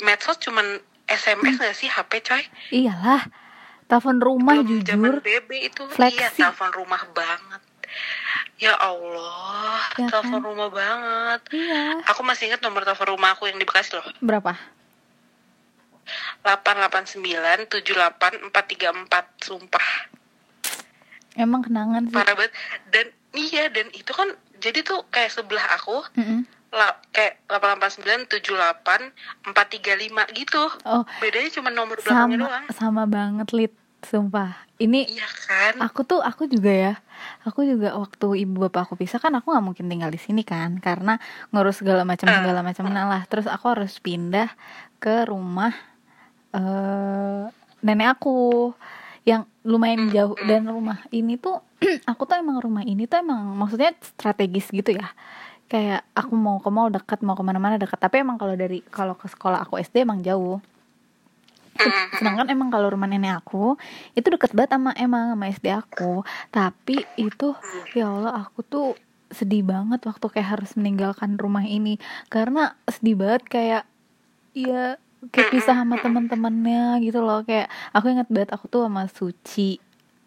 medsos 0.00 0.38
cuman 0.38 0.64
SMS 1.04 1.58
gak 1.58 1.74
sih 1.74 1.86
HP 1.86 2.22
coy 2.22 2.42
Iyalah. 2.72 3.26
Telepon 3.84 4.18
rumah 4.18 4.54
Belum 4.56 4.78
zaman 4.80 5.10
jujur. 5.10 5.14
BB 5.20 5.50
itu 5.64 5.82
Flexi. 5.88 6.16
iya 6.16 6.30
telepon 6.30 6.70
rumah 6.72 7.02
banget 7.10 7.62
ya 8.60 8.76
Allah 8.76 9.80
Ya 9.96 10.06
telepon 10.06 10.36
kan? 10.36 10.42
rumah 10.44 10.68
banget 10.68 11.40
Iya. 11.50 12.04
aku 12.04 12.20
masih 12.22 12.46
ingat 12.46 12.60
nomor 12.60 12.82
telepon 12.82 13.08
rumah 13.10 13.32
aku 13.32 13.44
yang 13.44 13.56
di 13.56 13.64
Bekasi 13.64 13.92
loh 13.92 14.04
Berapa? 14.20 14.52
889 16.42 17.24
78 17.68 18.50
434 18.50 18.52
sumpah 19.40 19.88
Emang 21.34 21.62
kenangan 21.62 22.04
sih. 22.04 22.12
parah 22.12 22.34
banget 22.34 22.52
dan 22.88 23.06
iya 23.32 23.68
dan 23.68 23.86
itu 23.90 24.10
kan 24.10 24.28
jadi 24.58 24.82
tuh 24.82 25.06
kayak 25.08 25.30
sebelah 25.30 25.64
aku 25.72 26.02
Mm-mm. 26.14 26.42
la, 26.70 26.92
kayak 27.10 27.38
889 27.46 28.28
78 28.28 29.48
435 29.48 30.36
gitu 30.36 30.62
Oh, 30.84 31.02
bedanya 31.16 31.48
cuma 31.50 31.70
nomor 31.70 31.96
belakangnya 31.96 32.36
sama 32.36 32.44
doang 32.44 32.64
sama 32.72 33.02
banget 33.06 33.48
lit 33.52 33.72
sumpah 34.02 34.66
ini 34.80 35.06
iya 35.06 35.28
kan 35.46 35.78
aku 35.80 36.02
tuh 36.02 36.20
aku 36.20 36.48
juga 36.48 36.72
ya 36.72 36.94
aku 37.44 37.64
juga 37.64 37.94
waktu 37.94 38.44
ibu 38.44 38.66
bapak 38.66 38.88
aku 38.88 38.94
pisah 39.00 39.20
kan 39.20 39.32
aku 39.36 39.52
nggak 39.52 39.64
mungkin 39.64 39.86
tinggal 39.86 40.08
di 40.08 40.20
sini 40.20 40.40
kan 40.42 40.80
karena 40.80 41.20
ngurus 41.52 41.84
segala 41.84 42.02
macam 42.04 42.26
Ah. 42.26 42.40
segala 42.40 42.60
macam 42.64 42.84
nah 42.88 43.06
lah 43.06 43.22
terus 43.28 43.44
aku 43.46 43.66
harus 43.76 43.96
pindah 44.00 44.48
ke 44.96 45.28
rumah 45.28 45.72
eh 46.50 47.44
nenek 47.80 48.18
aku 48.18 48.70
yang 49.22 49.44
lumayan 49.62 50.08
Hmm, 50.08 50.12
jauh 50.12 50.34
hmm. 50.36 50.48
dan 50.48 50.62
rumah 50.66 50.98
ini 51.12 51.36
tuh 51.36 51.60
aku 52.10 52.24
tuh 52.24 52.40
emang 52.40 52.60
rumah 52.60 52.82
ini 52.82 53.04
tuh 53.04 53.20
emang 53.20 53.52
maksudnya 53.56 53.92
strategis 54.00 54.68
gitu 54.68 54.96
ya 54.96 55.12
kayak 55.70 56.02
aku 56.18 56.34
mau 56.34 56.58
ke 56.58 56.66
mall 56.66 56.90
dekat 56.90 57.22
mau 57.22 57.38
ke 57.38 57.44
mana-mana 57.46 57.78
dekat 57.78 58.00
tapi 58.00 58.20
emang 58.20 58.40
kalau 58.40 58.58
dari 58.58 58.82
kalau 58.90 59.14
ke 59.14 59.30
sekolah 59.30 59.62
aku 59.62 59.78
SD 59.78 60.02
emang 60.02 60.18
jauh. 60.18 60.58
Sedangkan 62.16 62.46
emang 62.50 62.68
kalau 62.68 62.92
rumah 62.92 63.08
nenek 63.08 63.40
aku 63.40 63.74
itu 64.12 64.26
deket 64.28 64.52
banget 64.52 64.76
sama 64.76 64.90
emang 64.96 65.34
sama 65.34 65.44
SD 65.48 65.66
aku. 65.72 66.22
Tapi 66.48 67.04
itu 67.16 67.56
ya 67.92 68.10
Allah 68.10 68.44
aku 68.46 68.60
tuh 68.62 68.88
sedih 69.30 69.62
banget 69.62 70.02
waktu 70.02 70.26
kayak 70.26 70.58
harus 70.58 70.74
meninggalkan 70.74 71.38
rumah 71.38 71.64
ini. 71.64 71.96
Karena 72.28 72.74
sedih 72.86 73.16
banget 73.16 73.42
kayak 73.46 73.82
ya 74.52 74.98
kayak 75.30 75.48
pisah 75.52 75.76
sama 75.80 76.00
teman-temannya 76.00 76.98
gitu 77.04 77.22
loh. 77.22 77.46
Kayak 77.46 77.70
aku 77.94 78.10
ingat 78.10 78.28
banget 78.28 78.50
aku 78.52 78.66
tuh 78.66 78.84
sama 78.86 79.06
Suci. 79.08 79.78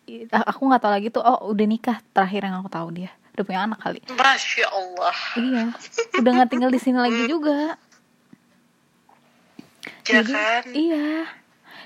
I- 0.04 0.28
aku 0.28 0.68
nggak 0.68 0.82
tahu 0.84 0.92
lagi 0.92 1.08
tuh 1.12 1.24
oh 1.24 1.52
udah 1.52 1.66
nikah. 1.68 1.98
Terakhir 2.16 2.48
yang 2.48 2.60
aku 2.64 2.70
tahu 2.72 2.90
dia. 2.96 3.12
Udah 3.34 3.44
punya 3.44 3.60
anak 3.66 3.82
kali. 3.82 4.00
Masya 4.14 4.68
Allah. 4.70 5.18
Iya 5.36 5.64
udah 6.22 6.32
nggak 6.38 6.50
tinggal 6.54 6.70
di 6.70 6.80
sini 6.80 6.98
lagi 7.02 7.26
juga. 7.26 7.76
Ya 10.04 10.20
jadi 10.20 10.32
kan? 10.36 10.64
iya 10.76 11.28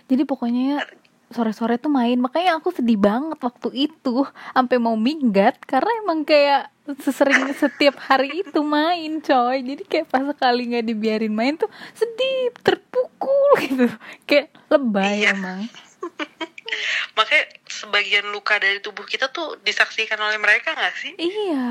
jadi 0.07 0.23
pokoknya 0.23 0.63
ya, 0.63 0.79
sore-sore 1.27 1.75
tuh 1.75 1.91
main. 1.91 2.15
Makanya 2.15 2.57
aku 2.57 2.71
sedih 2.71 2.95
banget 2.95 3.35
waktu 3.37 3.91
itu. 3.91 4.23
Sampai 4.55 4.79
mau 4.79 4.95
minggat 4.95 5.59
karena 5.63 5.91
emang 6.01 6.23
kayak 6.23 6.71
sesering 7.03 7.51
setiap 7.51 7.99
hari 7.99 8.47
itu 8.47 8.63
main 8.63 9.19
coy. 9.19 9.59
Jadi 9.59 9.83
kayak 9.83 10.07
pas 10.07 10.23
sekali 10.23 10.71
nggak 10.71 10.85
dibiarin 10.87 11.35
main 11.35 11.59
tuh 11.59 11.67
sedih 11.91 12.55
terpukul 12.63 13.49
gitu. 13.59 13.87
Kayak 14.23 14.55
lebay 14.71 15.27
Iya. 15.27 15.35
emang. 15.35 15.67
Makanya 17.19 17.45
sebagian 17.67 18.27
luka 18.31 18.55
dari 18.59 18.79
tubuh 18.79 19.03
kita 19.03 19.27
tuh 19.27 19.59
disaksikan 19.63 20.19
oleh 20.19 20.39
mereka 20.39 20.71
nggak 20.71 20.95
sih? 20.95 21.13
Iya. 21.19 21.67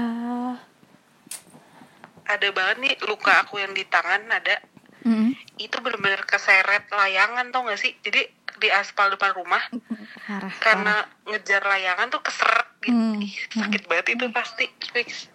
Ada 2.27 2.49
banget 2.51 2.77
nih 2.83 2.95
luka 3.07 3.41
aku 3.41 3.57
yang 3.57 3.73
di 3.73 3.87
tangan 3.87 4.27
ada 4.29 4.59
Mm. 5.07 5.39
itu 5.63 5.77
bener-bener 5.79 6.27
keseret 6.27 6.91
layangan 6.91 7.55
tau 7.55 7.63
gak 7.71 7.79
sih? 7.79 7.95
Jadi 8.03 8.27
di 8.59 8.69
aspal 8.75 9.15
depan 9.15 9.37
rumah 9.39 9.63
parah 10.27 10.51
karena 10.59 11.07
ngejar 11.29 11.63
layangan 11.63 12.11
tuh 12.11 12.23
keseret 12.27 12.69
gitu. 12.83 12.99
Hmm, 12.99 13.23
sakit 13.55 13.83
banget 13.87 14.07
itu 14.19 14.27
pasti 14.35 14.67
fix. 14.91 15.31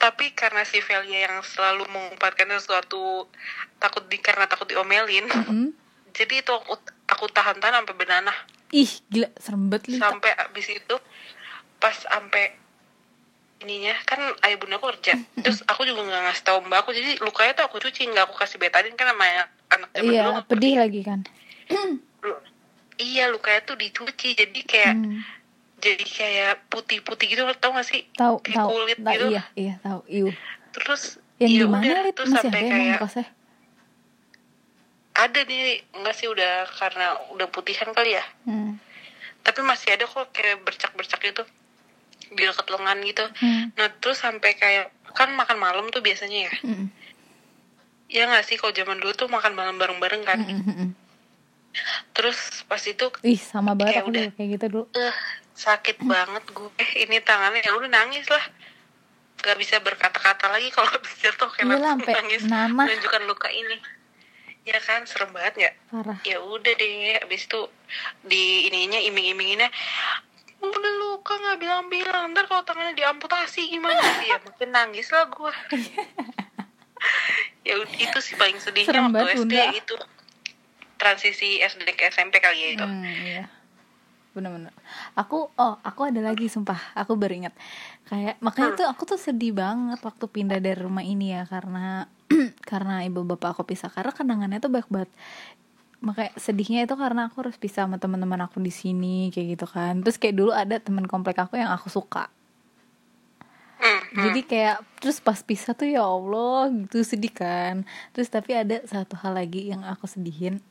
Tapi 0.00 0.32
karena 0.32 0.64
si 0.66 0.80
Velia 0.82 1.28
yang 1.28 1.44
selalu 1.44 1.86
mengumparkan 1.92 2.50
sesuatu 2.56 3.28
takut 3.78 4.08
di 4.10 4.18
karena 4.18 4.50
takut 4.50 4.66
diomelin 4.66 5.30
parah. 5.30 5.46
Mm. 5.46 5.70
jadi 6.10 6.42
itu 6.42 6.50
aku 6.50 6.74
aku 7.06 7.24
tahan-tahan 7.30 7.84
sampai 7.84 7.94
benanah. 7.94 8.36
Ih 8.74 8.90
gila 9.06 9.30
serem 9.38 9.70
banget 9.70 9.98
sampai 10.02 10.34
abis 10.34 10.66
itu 10.74 10.96
pas 11.80 11.94
sampai 11.94 12.59
ininya 13.60 13.92
kan 14.08 14.20
ayah 14.44 14.56
bunda 14.56 14.80
aku 14.80 14.88
kerja. 14.96 15.14
Terus 15.44 15.60
aku 15.68 15.84
juga 15.84 16.04
nggak 16.04 16.22
ngasih 16.28 16.44
tahu 16.44 16.58
mbak 16.64 16.78
aku. 16.84 16.90
Jadi 16.96 17.20
lukanya 17.20 17.52
tuh 17.56 17.64
aku 17.68 17.76
cuci 17.78 18.08
nggak 18.08 18.24
aku 18.28 18.34
kasih 18.40 18.56
betadin 18.56 18.96
kan 18.96 19.12
sama 19.12 19.24
anak 19.70 19.88
zaman 19.94 20.08
dulu 20.08 20.12
iya 20.12 20.22
nggak 20.32 20.48
pedih 20.48 20.74
lagi 20.80 21.00
kan. 21.04 21.20
Iya 23.00 23.32
lukanya 23.32 23.64
tuh 23.64 23.80
dicuci. 23.80 24.36
Jadi 24.36 24.60
kayak 24.68 24.92
Hmm. 24.92 25.24
jadi 25.80 26.04
kayak 26.04 26.68
putih-putih 26.68 27.32
gitu. 27.32 27.48
Tau 27.56 27.72
gak 27.72 27.88
sih? 27.88 28.04
Tahu 28.12 28.44
kayak 28.44 28.60
tahu 28.60 28.68
kulit 28.68 28.98
tahu, 29.00 29.12
gitu. 29.16 29.26
iya 29.32 29.42
iya 29.56 29.74
tahu 29.80 30.00
iu. 30.04 30.28
Terus 30.76 31.16
yang 31.40 31.48
ya 31.48 31.58
di 31.64 31.64
mana 31.64 31.80
udah. 31.80 32.12
terus 32.12 32.28
masih 32.28 32.36
ada 32.36 32.44
sampai 32.44 32.60
emang 32.60 32.76
kayak 33.00 33.28
ada 35.16 35.40
nih. 35.48 35.80
Enggak 35.96 36.14
sih 36.20 36.28
udah 36.28 36.52
karena 36.76 37.06
udah 37.32 37.46
putihan 37.48 37.88
kali 37.96 38.12
ya. 38.20 38.24
Hmm. 38.44 38.76
tapi 39.40 39.64
masih 39.64 39.96
ada 39.96 40.04
kok 40.04 40.28
kayak 40.36 40.60
bercak-bercak 40.68 41.16
gitu 41.24 41.42
di 42.30 42.42
dekat 42.42 42.66
lengan 42.68 42.98
gitu. 43.02 43.24
Hmm. 43.36 43.74
nah 43.74 43.90
terus 43.92 44.18
sampai 44.18 44.54
kayak 44.54 44.86
kan 45.10 45.30
makan 45.30 45.56
malam 45.56 45.86
tuh 45.88 45.98
biasanya 45.98 46.46
ya? 46.46 46.52
Mm-mm. 46.62 46.86
ya 48.06 48.26
nggak 48.26 48.42
sih? 48.42 48.54
Kalau 48.54 48.70
zaman 48.70 48.98
dulu 48.98 49.12
tuh 49.12 49.26
makan 49.26 49.52
malam 49.52 49.76
bareng-bareng 49.76 50.22
kan? 50.22 50.38
Mm-mm. 50.40 50.88
terus 52.10 52.34
pas 52.66 52.82
itu 52.82 53.06
Ih 53.22 53.38
sama 53.38 53.72
banget 53.72 53.94
Kayak 53.96 54.02
aku 54.02 54.10
udah. 54.10 54.26
kayak 54.34 54.48
gitu 54.50 54.66
dulu. 54.68 54.84
Eh 54.92 55.14
sakit 55.52 55.96
banget 56.02 56.44
gue. 56.48 56.70
Eh 56.76 56.90
ini 57.04 57.16
tangannya. 57.20 57.60
Ya 57.60 57.72
udah 57.72 57.86
nangis 57.86 58.26
lah. 58.26 58.42
Gak 59.38 59.56
bisa 59.56 59.78
berkata-kata 59.78 60.50
lagi 60.50 60.68
kalau 60.70 60.90
habis 60.94 61.14
jatuh. 61.16 61.46
Kayak 61.48 61.66
Iya 61.70 61.94
nangis 61.96 62.42
nanah. 62.44 62.86
menunjukkan 62.86 63.22
luka 63.24 63.48
ini. 63.48 63.78
Ya 64.60 64.78
kan? 64.78 65.06
Serem 65.06 65.30
banget 65.30 65.54
ya 65.58 65.70
parah. 65.88 66.18
Ya 66.22 66.38
udah 66.38 66.72
deh. 66.72 66.90
Habis 67.18 67.46
itu 67.46 67.60
di 68.22 68.66
ininya 68.66 68.98
iming-iminginnya 68.98 69.70
udah 70.60 70.92
luka 71.00 71.32
nggak 71.36 71.58
bilang-bilang. 71.60 72.32
Ntar 72.36 72.44
kalau 72.46 72.62
tangannya 72.64 72.94
diamputasi 72.96 73.72
gimana? 73.72 74.00
Ya 74.30 74.36
mungkin 74.40 74.68
nangis 74.70 75.08
lah 75.10 75.26
gue 75.26 75.52
ya 77.66 77.74
itu 77.76 78.18
sih 78.20 78.36
paling 78.36 78.56
sedihnya 78.60 78.92
Serem 78.92 79.12
waktu 79.12 79.40
SD 79.40 79.52
Bunda. 79.52 79.64
itu. 79.72 79.96
Transisi 81.00 81.48
SD 81.64 81.88
ke 81.96 82.12
SMP 82.12 82.38
kali 82.38 82.58
ya 82.60 82.68
itu. 82.76 82.86
Hmm, 82.86 83.04
iya. 83.04 83.44
bener-bener. 84.30 84.70
Aku 85.18 85.50
oh 85.58 85.74
aku 85.82 86.00
ada 86.06 86.22
lagi 86.22 86.46
sumpah. 86.46 86.94
Aku 86.94 87.18
baru 87.18 87.34
ingat. 87.34 87.54
Kayak 88.06 88.38
makanya 88.38 88.70
tuh 88.78 88.86
aku 88.86 89.02
tuh 89.08 89.18
sedih 89.18 89.56
banget 89.56 89.98
waktu 90.06 90.24
pindah 90.30 90.62
dari 90.62 90.78
rumah 90.78 91.02
ini 91.02 91.34
ya 91.34 91.42
karena 91.50 92.06
karena 92.70 93.02
ibu 93.02 93.26
bapak 93.26 93.58
aku 93.58 93.66
pisah. 93.66 93.90
Karena 93.90 94.14
kenangannya 94.14 94.62
tuh 94.62 94.70
banyak 94.70 94.86
banget 94.92 95.10
makanya 96.00 96.32
sedihnya 96.40 96.88
itu 96.88 96.96
karena 96.96 97.28
aku 97.28 97.44
harus 97.44 97.56
pisah 97.60 97.84
sama 97.84 98.00
teman-teman 98.00 98.40
aku 98.48 98.56
di 98.58 98.72
sini 98.72 99.28
kayak 99.28 99.46
gitu 99.56 99.66
kan. 99.68 100.00
Terus 100.00 100.16
kayak 100.16 100.34
dulu 100.36 100.50
ada 100.52 100.80
teman 100.80 101.04
komplek 101.04 101.36
aku 101.36 101.60
yang 101.60 101.68
aku 101.70 101.92
suka. 101.92 102.32
Hmm, 103.80 103.96
hmm. 104.12 104.22
jadi 104.28 104.40
kayak 104.44 104.76
terus 105.00 105.24
pas 105.24 105.40
pisah 105.40 105.72
tuh 105.72 105.88
ya 105.88 106.04
Allah 106.04 106.72
gitu 106.72 107.04
sedih 107.04 107.32
kan. 107.32 107.84
Terus 108.16 108.28
tapi 108.32 108.56
ada 108.56 108.80
satu 108.88 109.16
hal 109.20 109.36
lagi 109.36 109.68
yang 109.72 109.84
aku 109.84 110.08
sedihin. 110.08 110.64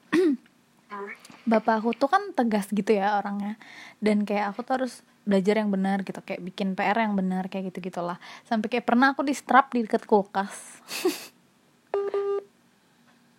Bapak 1.50 1.82
aku 1.82 1.94
tuh 1.98 2.10
kan 2.10 2.34
tegas 2.34 2.70
gitu 2.74 2.90
ya 2.90 3.18
orangnya. 3.22 3.58
Dan 4.02 4.26
kayak 4.26 4.54
aku 4.54 4.66
tuh 4.66 4.82
harus 4.82 4.94
belajar 5.30 5.62
yang 5.62 5.70
benar 5.70 6.02
gitu 6.02 6.18
kayak 6.26 6.42
bikin 6.42 6.74
PR 6.74 7.06
yang 7.06 7.14
benar 7.14 7.54
kayak 7.54 7.70
gitu 7.70 7.94
gitulah 7.94 8.18
sampai 8.50 8.66
kayak 8.66 8.90
pernah 8.90 9.14
aku 9.14 9.22
di 9.22 9.38
strap 9.38 9.70
di 9.78 9.86
deket 9.86 10.10
kulkas. 10.10 10.58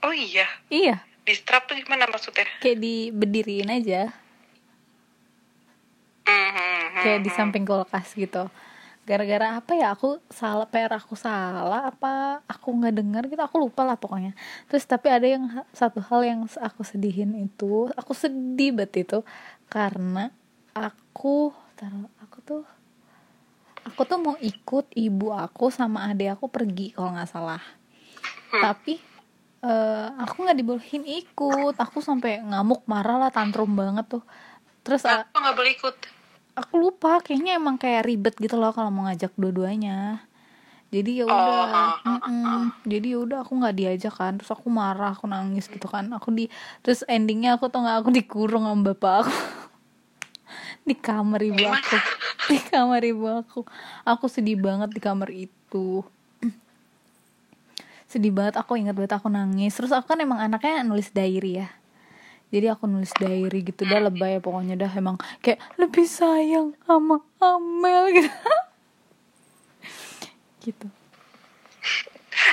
Oh 0.01 0.17
iya? 0.17 0.49
Iya 0.73 1.10
di 1.25 1.33
strap 1.37 1.69
tuh 1.69 1.77
gimana 1.77 2.09
maksudnya? 2.09 2.49
Kayak 2.59 2.79
diberdiriin 2.81 3.71
aja. 3.71 4.03
Hmm, 6.25 6.51
hmm, 6.51 6.55
hmm, 6.55 7.03
kayak 7.03 7.21
di 7.27 7.31
hmm. 7.31 7.39
samping 7.39 7.65
kulkas 7.67 8.15
gitu. 8.15 8.49
Gara-gara 9.09 9.59
apa 9.59 9.73
ya? 9.75 9.93
Aku 9.97 10.23
salah 10.31 10.69
PR 10.71 10.95
aku 10.95 11.19
salah 11.19 11.91
apa? 11.91 12.45
Aku 12.47 12.71
nggak 12.77 12.95
dengar 12.95 13.23
gitu. 13.27 13.43
Aku 13.43 13.59
lupa 13.59 13.83
lah 13.83 13.99
pokoknya. 13.99 14.37
Terus 14.71 14.87
tapi 14.87 15.11
ada 15.11 15.27
yang 15.27 15.51
satu 15.75 15.99
hal 15.99 16.21
yang 16.23 16.41
aku 16.47 16.83
sedihin 16.87 17.35
itu. 17.35 17.91
Aku 17.99 18.15
sedih 18.15 18.77
banget 18.77 19.09
itu. 19.09 19.19
Karena 19.67 20.31
aku 20.77 21.51
taruh 21.75 22.07
aku 22.23 22.39
tuh 22.45 22.63
aku 23.83 24.01
tuh 24.05 24.19
mau 24.21 24.37
ikut 24.39 24.93
ibu 24.93 25.33
aku 25.33 25.73
sama 25.73 26.13
adik 26.13 26.37
aku 26.37 26.47
pergi 26.47 26.93
kalau 26.95 27.17
nggak 27.17 27.31
salah. 27.31 27.63
Tapi 28.51 29.10
eh, 29.63 30.07
aku 30.23 30.37
nggak 30.45 30.59
dibolehin 30.59 31.05
ikut. 31.05 31.75
Aku 31.77 31.99
sampai 32.01 32.41
ngamuk 32.41 32.85
marah 32.89 33.17
lah 33.21 33.31
tantrum 33.33 33.73
banget 33.77 34.07
tuh. 34.09 34.25
Terus 34.85 35.03
ah, 35.07 35.25
Kenapa 35.27 35.37
nggak 35.43 35.57
boleh 35.59 35.73
ikut? 35.77 35.97
aku 36.61 36.75
lupa 36.77 37.23
kayaknya 37.25 37.57
emang 37.57 37.77
kayak 37.81 38.05
ribet 38.05 38.35
gitu 38.37 38.57
loh 38.61 38.73
kalau 38.77 38.91
mau 38.93 39.09
ngajak 39.09 39.33
dua-duanya. 39.37 40.21
Jadi 40.91 41.23
ya 41.23 41.25
udah 41.31 41.39
Oh, 41.39 41.95
mm-mm. 42.03 42.75
jadi 42.83 43.07
ya 43.15 43.19
udah 43.23 43.39
aku 43.47 43.53
nggak 43.61 43.77
diajak 43.79 44.15
kan. 44.19 44.33
Terus 44.39 44.51
aku 44.51 44.67
marah 44.71 45.15
aku 45.15 45.31
nangis 45.31 45.71
gitu 45.71 45.87
kan. 45.87 46.11
Aku 46.19 46.35
di 46.35 46.51
terus 46.83 47.07
endingnya 47.07 47.57
aku 47.57 47.71
tuh 47.71 47.81
nggak 47.85 47.97
aku 48.03 48.11
dikurung 48.11 48.67
sama 48.67 48.83
bapak 48.93 49.15
aku. 49.27 49.33
Di 50.89 50.95
kamar 50.99 51.41
ibu 51.45 51.63
aku. 51.63 51.97
Di 52.51 52.59
kamar 52.71 53.03
ibu 53.07 53.25
aku. 53.31 53.61
Aku 54.03 54.27
sedih 54.27 54.59
banget 54.59 54.91
di 54.91 55.01
kamar 55.03 55.31
itu 55.31 56.03
sedih 58.11 58.35
banget 58.35 58.59
aku 58.59 58.75
ingat 58.75 58.99
banget 58.99 59.15
aku 59.15 59.31
nangis. 59.31 59.71
Terus 59.79 59.95
aku 59.95 60.11
kan 60.11 60.19
emang 60.19 60.43
anaknya 60.43 60.83
nulis 60.83 61.15
diary 61.15 61.63
ya. 61.63 61.71
Jadi 62.51 62.67
aku 62.67 62.91
nulis 62.91 63.15
diary 63.15 63.63
gitu 63.63 63.87
dah 63.87 64.03
lebay 64.03 64.43
pokoknya 64.43 64.75
dah 64.75 64.91
emang 64.99 65.15
kayak 65.39 65.63
lebih 65.79 66.03
sayang 66.03 66.75
sama 66.83 67.23
Amel 67.39 68.11
gitu. 68.19 68.31
Gitu. 70.61 70.93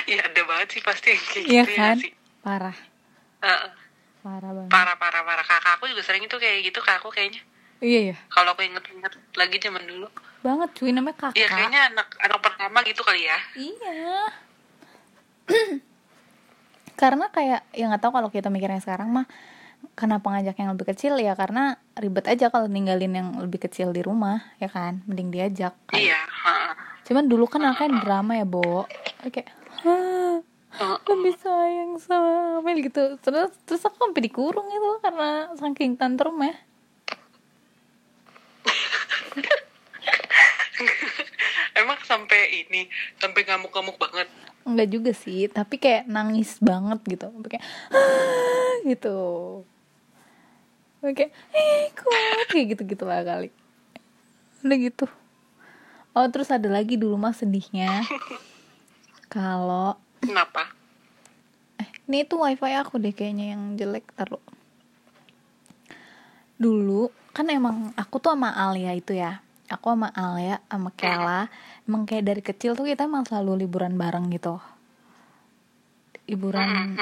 Ya 0.08 0.24
ada 0.24 0.42
banget 0.48 0.68
sih 0.72 0.80
pasti 0.80 1.12
yang 1.12 1.20
kayak 1.28 1.44
iya 1.44 1.62
gitu 1.68 1.72
kan? 1.76 1.96
ya 2.00 2.00
sih. 2.00 2.12
Parah. 2.40 2.76
Heeh. 3.44 3.70
parah 4.24 4.50
banget. 4.56 4.72
Parah 4.72 4.96
parah 4.96 5.22
parah. 5.28 5.44
Kakak 5.44 5.76
aku 5.76 5.92
juga 5.92 6.00
sering 6.00 6.24
itu 6.24 6.40
kayak 6.40 6.64
gitu 6.64 6.80
kak 6.80 7.04
aku 7.04 7.12
kayaknya. 7.12 7.44
Iya 7.84 8.00
ya 8.14 8.16
kalau 8.32 8.56
aku 8.56 8.64
inget-inget 8.64 9.12
lagi 9.36 9.56
zaman 9.60 9.84
dulu. 9.84 10.08
Banget 10.40 10.72
cuy 10.72 10.90
namanya 10.96 11.20
kakak. 11.20 11.36
Iya 11.36 11.46
kayaknya 11.52 11.80
anak 11.92 12.08
anak 12.16 12.40
pertama 12.40 12.78
gitu 12.88 13.04
kali 13.04 13.28
ya. 13.28 13.38
Iya. 13.52 14.47
karena 17.00 17.30
kayak 17.30 17.60
ya 17.72 17.84
nggak 17.88 18.02
tahu 18.02 18.12
kalau 18.14 18.28
kita 18.28 18.50
mikirnya 18.50 18.82
sekarang 18.82 19.14
mah 19.14 19.26
kenapa 19.94 20.30
ngajak 20.30 20.58
yang 20.58 20.70
lebih 20.74 20.86
kecil? 20.94 21.18
Ya 21.18 21.34
karena 21.38 21.78
ribet 21.98 22.26
aja 22.26 22.50
kalau 22.50 22.66
ninggalin 22.66 23.14
yang 23.14 23.28
lebih 23.38 23.62
kecil 23.62 23.94
di 23.94 24.02
rumah 24.02 24.42
ya 24.58 24.68
kan? 24.70 25.02
Mending 25.06 25.30
diajak. 25.30 25.74
Kan. 25.90 25.98
iya 25.98 26.18
cuman 27.08 27.24
dulu 27.24 27.48
kan 27.48 27.64
anaknya 27.64 28.04
drama 28.04 28.36
ya 28.36 28.44
bo. 28.44 28.84
Kayak 29.32 29.48
"Hah, 29.80 30.44
Heeh. 30.76 30.98
lebih 31.08 31.34
sayang 31.40 31.96
sama 31.96 32.60
Amel 32.60 32.84
gitu. 32.84 33.16
Terus 33.24 33.48
terus 33.64 33.80
aku 33.88 33.96
sampai 33.96 34.20
dikurung 34.20 34.68
itu 34.68 35.00
karena 35.00 35.48
saking 35.56 35.96
tantrum 35.96 36.36
ya. 36.44 36.52
Emang 41.80 41.96
sampai 42.04 42.66
ini 42.66 42.90
sampai 43.16 43.48
ngamuk-ngamuk 43.48 43.96
banget 43.96 44.28
enggak 44.68 44.88
juga 44.92 45.10
sih 45.16 45.48
tapi 45.48 45.80
kayak 45.80 46.06
nangis 46.06 46.60
banget 46.60 47.00
gitu. 47.08 47.26
Kayak 47.48 47.64
"Ah," 47.90 48.74
gitu. 48.84 49.16
Kayak 51.00 51.32
ikut 51.94 52.46
kayak 52.52 52.66
gitu 52.76 52.82
gitulah 52.84 53.24
kali. 53.24 53.48
Udah 54.62 54.78
gitu. 54.78 55.06
Oh 56.12 56.26
terus 56.28 56.50
ada 56.50 56.66
lagi 56.68 56.98
dulu 56.98 57.16
mah 57.16 57.32
sedihnya. 57.32 58.02
Kalau 59.32 59.96
kenapa? 60.20 60.72
Eh 61.78 61.88
ini 62.10 62.26
tuh 62.26 62.42
wifi 62.42 62.74
aku 62.74 62.98
deh 62.98 63.14
kayaknya 63.14 63.54
yang 63.54 63.78
jelek 63.78 64.08
taruh 64.16 64.42
dulu 66.58 67.14
kan 67.30 67.46
emang 67.46 67.94
aku 67.94 68.18
tuh 68.18 68.34
sama 68.34 68.50
Alia 68.50 68.92
itu 68.92 69.14
ya. 69.14 69.40
Aku 69.70 69.94
sama 69.94 70.10
Alia 70.10 70.58
sama 70.66 70.90
Kela 70.90 71.46
emang 71.88 72.04
kayak 72.04 72.24
dari 72.28 72.42
kecil 72.44 72.76
tuh 72.76 72.84
kita 72.84 73.08
emang 73.08 73.24
selalu 73.24 73.64
liburan 73.64 73.96
bareng 73.96 74.28
gitu. 74.30 74.60
Liburan 76.28 76.94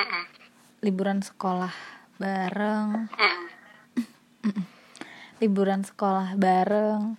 liburan 0.80 1.18
sekolah 1.20 1.74
bareng. 2.22 3.10
Liburan 5.42 5.82
sekolah 5.82 6.38
bareng 6.38 7.18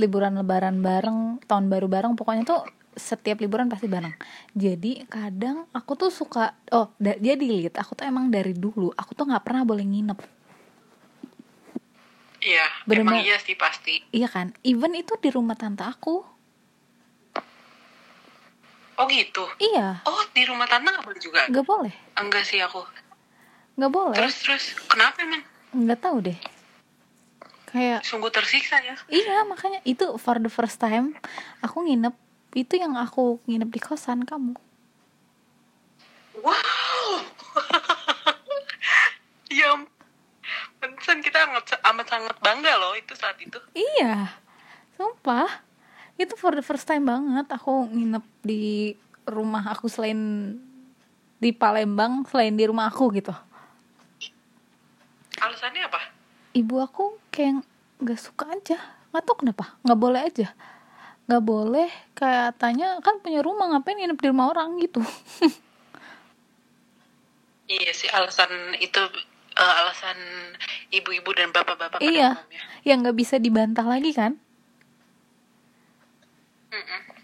liburan 0.00 0.34
lebaran 0.40 0.80
bareng 0.80 1.38
tahun 1.44 1.68
baru 1.68 1.86
bareng 1.86 2.12
pokoknya 2.16 2.42
tuh 2.42 2.60
setiap 2.92 3.40
liburan 3.40 3.70
pasti 3.72 3.88
bareng. 3.88 4.12
Jadi 4.52 5.04
kadang 5.08 5.64
aku 5.72 5.96
tuh 5.96 6.10
suka 6.12 6.56
oh 6.72 6.92
da- 6.98 7.16
dia 7.16 7.36
delete 7.36 7.78
aku 7.78 7.96
tuh 7.96 8.04
emang 8.04 8.28
dari 8.28 8.52
dulu 8.52 8.92
aku 8.92 9.16
tuh 9.16 9.28
nggak 9.28 9.44
pernah 9.44 9.64
boleh 9.64 9.84
nginep. 9.84 10.18
Iya 12.42 12.66
emang 12.90 13.22
iya 13.22 13.38
sih 13.38 13.54
pasti. 13.54 14.02
Iya 14.10 14.28
kan? 14.28 14.52
Even 14.66 14.98
itu 14.98 15.14
di 15.22 15.30
rumah 15.30 15.54
tante 15.54 15.86
aku 15.86 16.31
oh 18.98 19.06
gitu? 19.08 19.44
Iya. 19.60 20.00
Oh 20.04 20.22
di 20.32 20.42
rumah 20.44 20.66
tante 20.68 20.88
nggak 20.88 21.04
boleh 21.04 21.20
juga? 21.20 21.40
Nggak 21.48 21.66
boleh. 21.66 21.94
Enggak 22.18 22.44
sih 22.44 22.58
aku. 22.60 22.84
Nggak 23.76 23.92
boleh. 23.92 24.16
Terus 24.16 24.36
terus. 24.42 24.64
Kenapa 24.88 25.22
emang? 25.24 25.42
Nggak 25.72 26.00
tahu 26.00 26.16
deh. 26.24 26.38
Kayak 27.72 28.04
sungguh 28.04 28.28
tersiksa 28.28 28.84
ya. 28.84 28.96
Iya 29.08 29.48
makanya 29.48 29.80
itu 29.88 30.04
for 30.20 30.36
the 30.36 30.52
first 30.52 30.76
time 30.76 31.16
aku 31.64 31.84
nginep. 31.84 32.12
Itu 32.52 32.76
yang 32.76 33.00
aku 33.00 33.40
nginep 33.48 33.70
di 33.72 33.80
kosan 33.80 34.28
kamu. 34.28 34.56
Wow! 36.42 37.08
Ya 39.52 39.68
pantesan 40.82 41.22
kita 41.22 41.46
amat, 41.46 41.78
amat 41.92 42.06
sangat 42.10 42.36
bangga 42.42 42.74
loh 42.74 42.96
itu 42.98 43.14
saat 43.14 43.38
itu. 43.38 43.54
Iya, 43.76 44.34
sumpah. 44.98 45.62
Itu 46.20 46.34
for 46.38 46.52
the 46.54 46.64
first 46.64 46.84
time 46.86 47.08
banget 47.08 47.48
aku 47.50 47.88
nginep 47.90 48.24
di 48.44 48.94
rumah 49.26 49.62
aku 49.70 49.86
selain 49.86 50.54
di 51.42 51.50
Palembang, 51.50 52.22
selain 52.30 52.54
di 52.54 52.64
rumah 52.66 52.86
aku 52.90 53.10
gitu. 53.14 53.34
alasannya 55.42 55.82
apa 55.90 55.98
Ibu 56.54 56.78
aku 56.78 57.18
kayak 57.34 57.66
nggak 57.98 58.20
suka 58.20 58.44
aja, 58.52 58.78
nggak 59.10 59.24
tahu 59.24 59.42
kenapa, 59.42 59.74
nggak 59.82 59.98
boleh 59.98 60.20
aja, 60.20 60.48
nggak 61.24 61.42
boleh. 61.42 61.88
Kayak 62.12 62.60
tanya 62.60 63.00
kan 63.00 63.18
punya 63.24 63.40
rumah 63.40 63.72
ngapain 63.72 63.96
nginep 63.96 64.20
di 64.20 64.28
rumah 64.28 64.52
orang 64.52 64.76
gitu. 64.78 65.00
iya 67.72 67.90
sih 67.96 68.12
alasan 68.12 68.76
itu 68.84 69.00
eh, 69.56 69.74
alasan 69.80 70.18
ibu-ibu 70.92 71.32
dan 71.32 71.56
bapak-bapak 71.56 72.04
iya, 72.04 72.36
yang 72.84 73.00
nggak 73.00 73.16
bisa 73.16 73.40
dibantah 73.40 73.88
lagi 73.88 74.12
kan. 74.12 74.36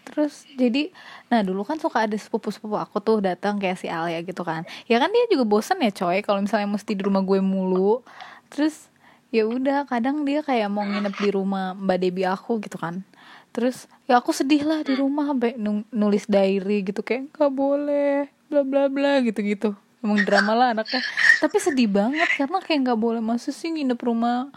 Terus 0.08 0.48
jadi, 0.56 0.90
nah 1.28 1.44
dulu 1.44 1.62
kan 1.62 1.76
suka 1.76 2.08
ada 2.08 2.16
sepupu-sepupu 2.16 2.74
aku 2.74 2.98
tuh 2.98 3.20
datang 3.20 3.60
kayak 3.60 3.78
si 3.78 3.86
Alia 3.86 4.18
gitu 4.24 4.42
kan. 4.42 4.64
Ya 4.88 4.98
kan 4.98 5.12
dia 5.12 5.28
juga 5.28 5.44
bosan 5.44 5.78
ya 5.84 5.92
coy 5.92 6.24
kalau 6.24 6.40
misalnya 6.42 6.68
mesti 6.68 6.96
di 6.96 7.02
rumah 7.04 7.22
gue 7.22 7.38
mulu. 7.38 8.00
Terus 8.48 8.88
ya 9.28 9.44
udah 9.44 9.84
kadang 9.84 10.24
dia 10.24 10.40
kayak 10.40 10.72
mau 10.72 10.82
nginep 10.82 11.14
di 11.20 11.28
rumah 11.30 11.76
Mbak 11.76 11.98
Debbie 12.00 12.28
aku 12.28 12.58
gitu 12.64 12.80
kan. 12.80 13.04
Terus 13.52 13.86
ya 14.08 14.18
aku 14.18 14.32
sedih 14.32 14.64
lah 14.64 14.80
di 14.80 14.96
rumah 14.96 15.28
sampai 15.30 15.60
nu- 15.60 15.86
nulis 15.92 16.24
diary 16.24 16.84
gitu 16.88 17.04
kayak 17.04 17.32
nggak 17.36 17.52
boleh 17.52 18.28
bla 18.48 18.64
bla 18.64 18.88
bla 18.88 19.20
gitu 19.20 19.44
gitu. 19.44 19.70
Emang 20.00 20.24
drama 20.24 20.52
lah 20.56 20.68
anaknya. 20.72 21.04
Tapi 21.42 21.56
sedih 21.60 21.90
banget 21.90 22.28
karena 22.38 22.58
kayak 22.64 22.90
nggak 22.90 23.00
boleh 23.00 23.20
masa 23.20 23.52
sih 23.52 23.68
nginep 23.70 24.00
rumah 24.00 24.48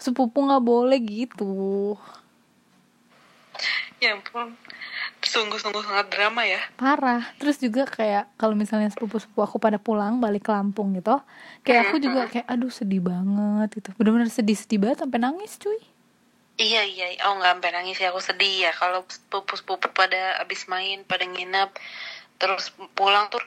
sepupu 0.00 0.42
nggak 0.42 0.64
boleh 0.64 0.98
gitu 1.00 1.94
ya 4.02 4.14
ampun. 4.16 4.56
Sungguh-sungguh 5.24 5.80
sangat 5.80 6.12
drama 6.12 6.44
ya. 6.44 6.60
Parah. 6.76 7.24
Terus 7.40 7.56
juga 7.58 7.88
kayak 7.88 8.28
kalau 8.36 8.52
misalnya 8.52 8.92
sepupu-sepupu 8.92 9.40
aku 9.40 9.56
pada 9.56 9.80
pulang 9.80 10.20
balik 10.20 10.46
ke 10.46 10.52
Lampung 10.52 10.92
gitu 10.92 11.16
kayak 11.64 11.88
aku 11.88 11.96
juga 11.96 12.28
kayak 12.28 12.46
aduh 12.46 12.68
sedih 12.68 13.00
banget 13.00 13.80
gitu. 13.80 13.90
Bener-bener 13.96 14.28
sedih-sedih 14.28 14.78
banget 14.82 15.06
sampai 15.06 15.18
nangis 15.22 15.56
cuy. 15.56 15.80
Iya 16.54 16.86
iya, 16.86 17.06
oh 17.26 17.34
nggak 17.40 17.58
sampai 17.58 17.70
nangis 17.74 17.98
ya. 17.98 18.14
Aku 18.14 18.20
sedih 18.22 18.68
ya. 18.68 18.72
Kalau 18.76 19.02
sepupu-sepupu 19.08 19.90
pada 19.90 20.38
abis 20.44 20.70
main 20.70 21.02
pada 21.02 21.24
nginep 21.26 21.70
terus 22.38 22.70
pulang 22.98 23.30
tuh 23.30 23.40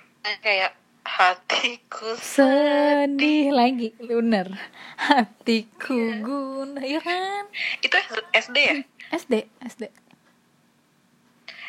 kayak 0.44 0.74
hatiku 1.08 2.20
sedih 2.20 3.56
lagi. 3.56 3.96
Bener. 3.96 4.52
Hatiku 5.00 5.96
gundah 6.20 6.84
ya 6.84 7.00
kan? 7.00 7.48
Itu 7.80 7.96
SD 8.36 8.58
ya? 8.60 8.76
SD 9.16 9.34
SD 9.64 9.84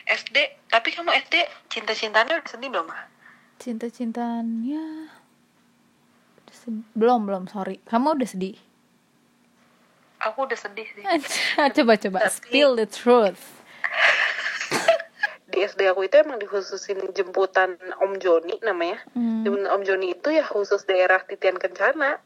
SD 0.09 0.37
tapi 0.66 0.88
kamu 0.90 1.14
SD 1.29 1.35
cinta-cintanya 1.70 2.42
udah 2.42 2.51
sedih 2.51 2.68
belum 2.72 2.88
ah? 2.90 3.07
cinta-cintanya 3.59 5.12
belum 6.98 7.27
belum 7.27 7.44
sorry. 7.51 7.79
Kamu 7.87 8.18
udah 8.18 8.29
sedih? 8.29 8.59
Aku 10.18 10.46
udah 10.51 10.59
sedih 10.59 10.87
sih. 10.94 11.05
Coba 11.79 11.94
coba. 11.94 12.18
Tapi- 12.27 12.35
spill 12.35 12.74
the 12.74 12.87
truth 12.87 13.59
di 15.59 15.66
SD 15.66 15.90
aku 15.90 16.07
itu 16.07 16.23
emang 16.23 16.38
dikhususin 16.38 17.11
jemputan 17.11 17.75
Om 17.99 18.23
Joni 18.23 18.62
namanya. 18.62 19.03
Hmm. 19.11 19.42
jemputan 19.42 19.75
Om 19.75 19.83
Joni 19.83 20.14
itu 20.14 20.31
ya 20.31 20.47
khusus 20.47 20.87
daerah 20.87 21.18
Titian 21.27 21.59
Kencana 21.59 22.23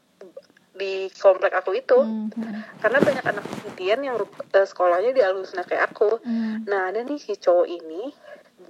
di 0.77 1.09
komplek 1.17 1.57
aku 1.57 1.73
itu. 1.73 1.97
Hmm, 1.97 2.29
hmm, 2.29 2.77
karena 2.85 2.97
banyak 3.01 3.25
anak 3.25 3.45
Titian 3.65 4.05
yang 4.05 4.17
eh, 4.21 4.65
sekolahnya 4.69 5.17
di 5.17 5.21
Alusna 5.25 5.65
kayak 5.65 5.97
aku. 5.97 6.21
Hmm. 6.21 6.61
nah 6.69 6.93
ada 6.93 7.01
nih 7.01 7.17
si 7.17 7.33
cowok 7.33 7.65
ini 7.65 8.13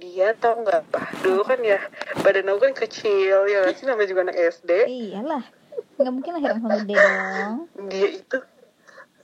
dia 0.00 0.32
tau 0.32 0.64
nggak? 0.64 0.80
Apa 0.88 1.00
dulu 1.20 1.44
kan 1.44 1.60
ya 1.60 1.84
badan 2.24 2.48
aku 2.48 2.64
kan 2.64 2.74
kecil 2.88 3.44
ya 3.44 3.68
sih? 3.76 3.84
Namanya 3.84 4.08
juga 4.08 4.32
anak 4.32 4.36
SD 4.40 4.70
iyalah 4.88 5.44
nggak 5.94 6.10
mungkin 6.10 6.32
lahir 6.40 6.56
langsung 6.56 6.72
gede 6.88 6.96
dong. 6.96 7.56
Dia 7.92 8.08
itu 8.16 8.38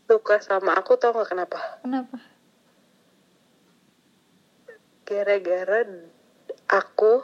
suka 0.05 0.37
sama 0.44 0.76
aku 0.76 1.00
tau 1.00 1.16
nggak 1.16 1.33
kenapa? 1.33 1.59
Kenapa 1.81 2.20
gara-gara 5.11 5.83
aku 6.70 7.18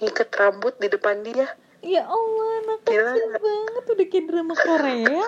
ngikat 0.00 0.32
rambut 0.32 0.72
di 0.80 0.88
depan 0.88 1.20
dia 1.20 1.44
ya 1.84 2.08
Allah 2.08 2.80
nggak? 2.80 3.36
banget 3.36 3.84
udah 3.84 4.06
kayak 4.08 4.24
drama 4.32 4.54
Korea 4.56 5.20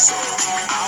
ส 0.00 0.80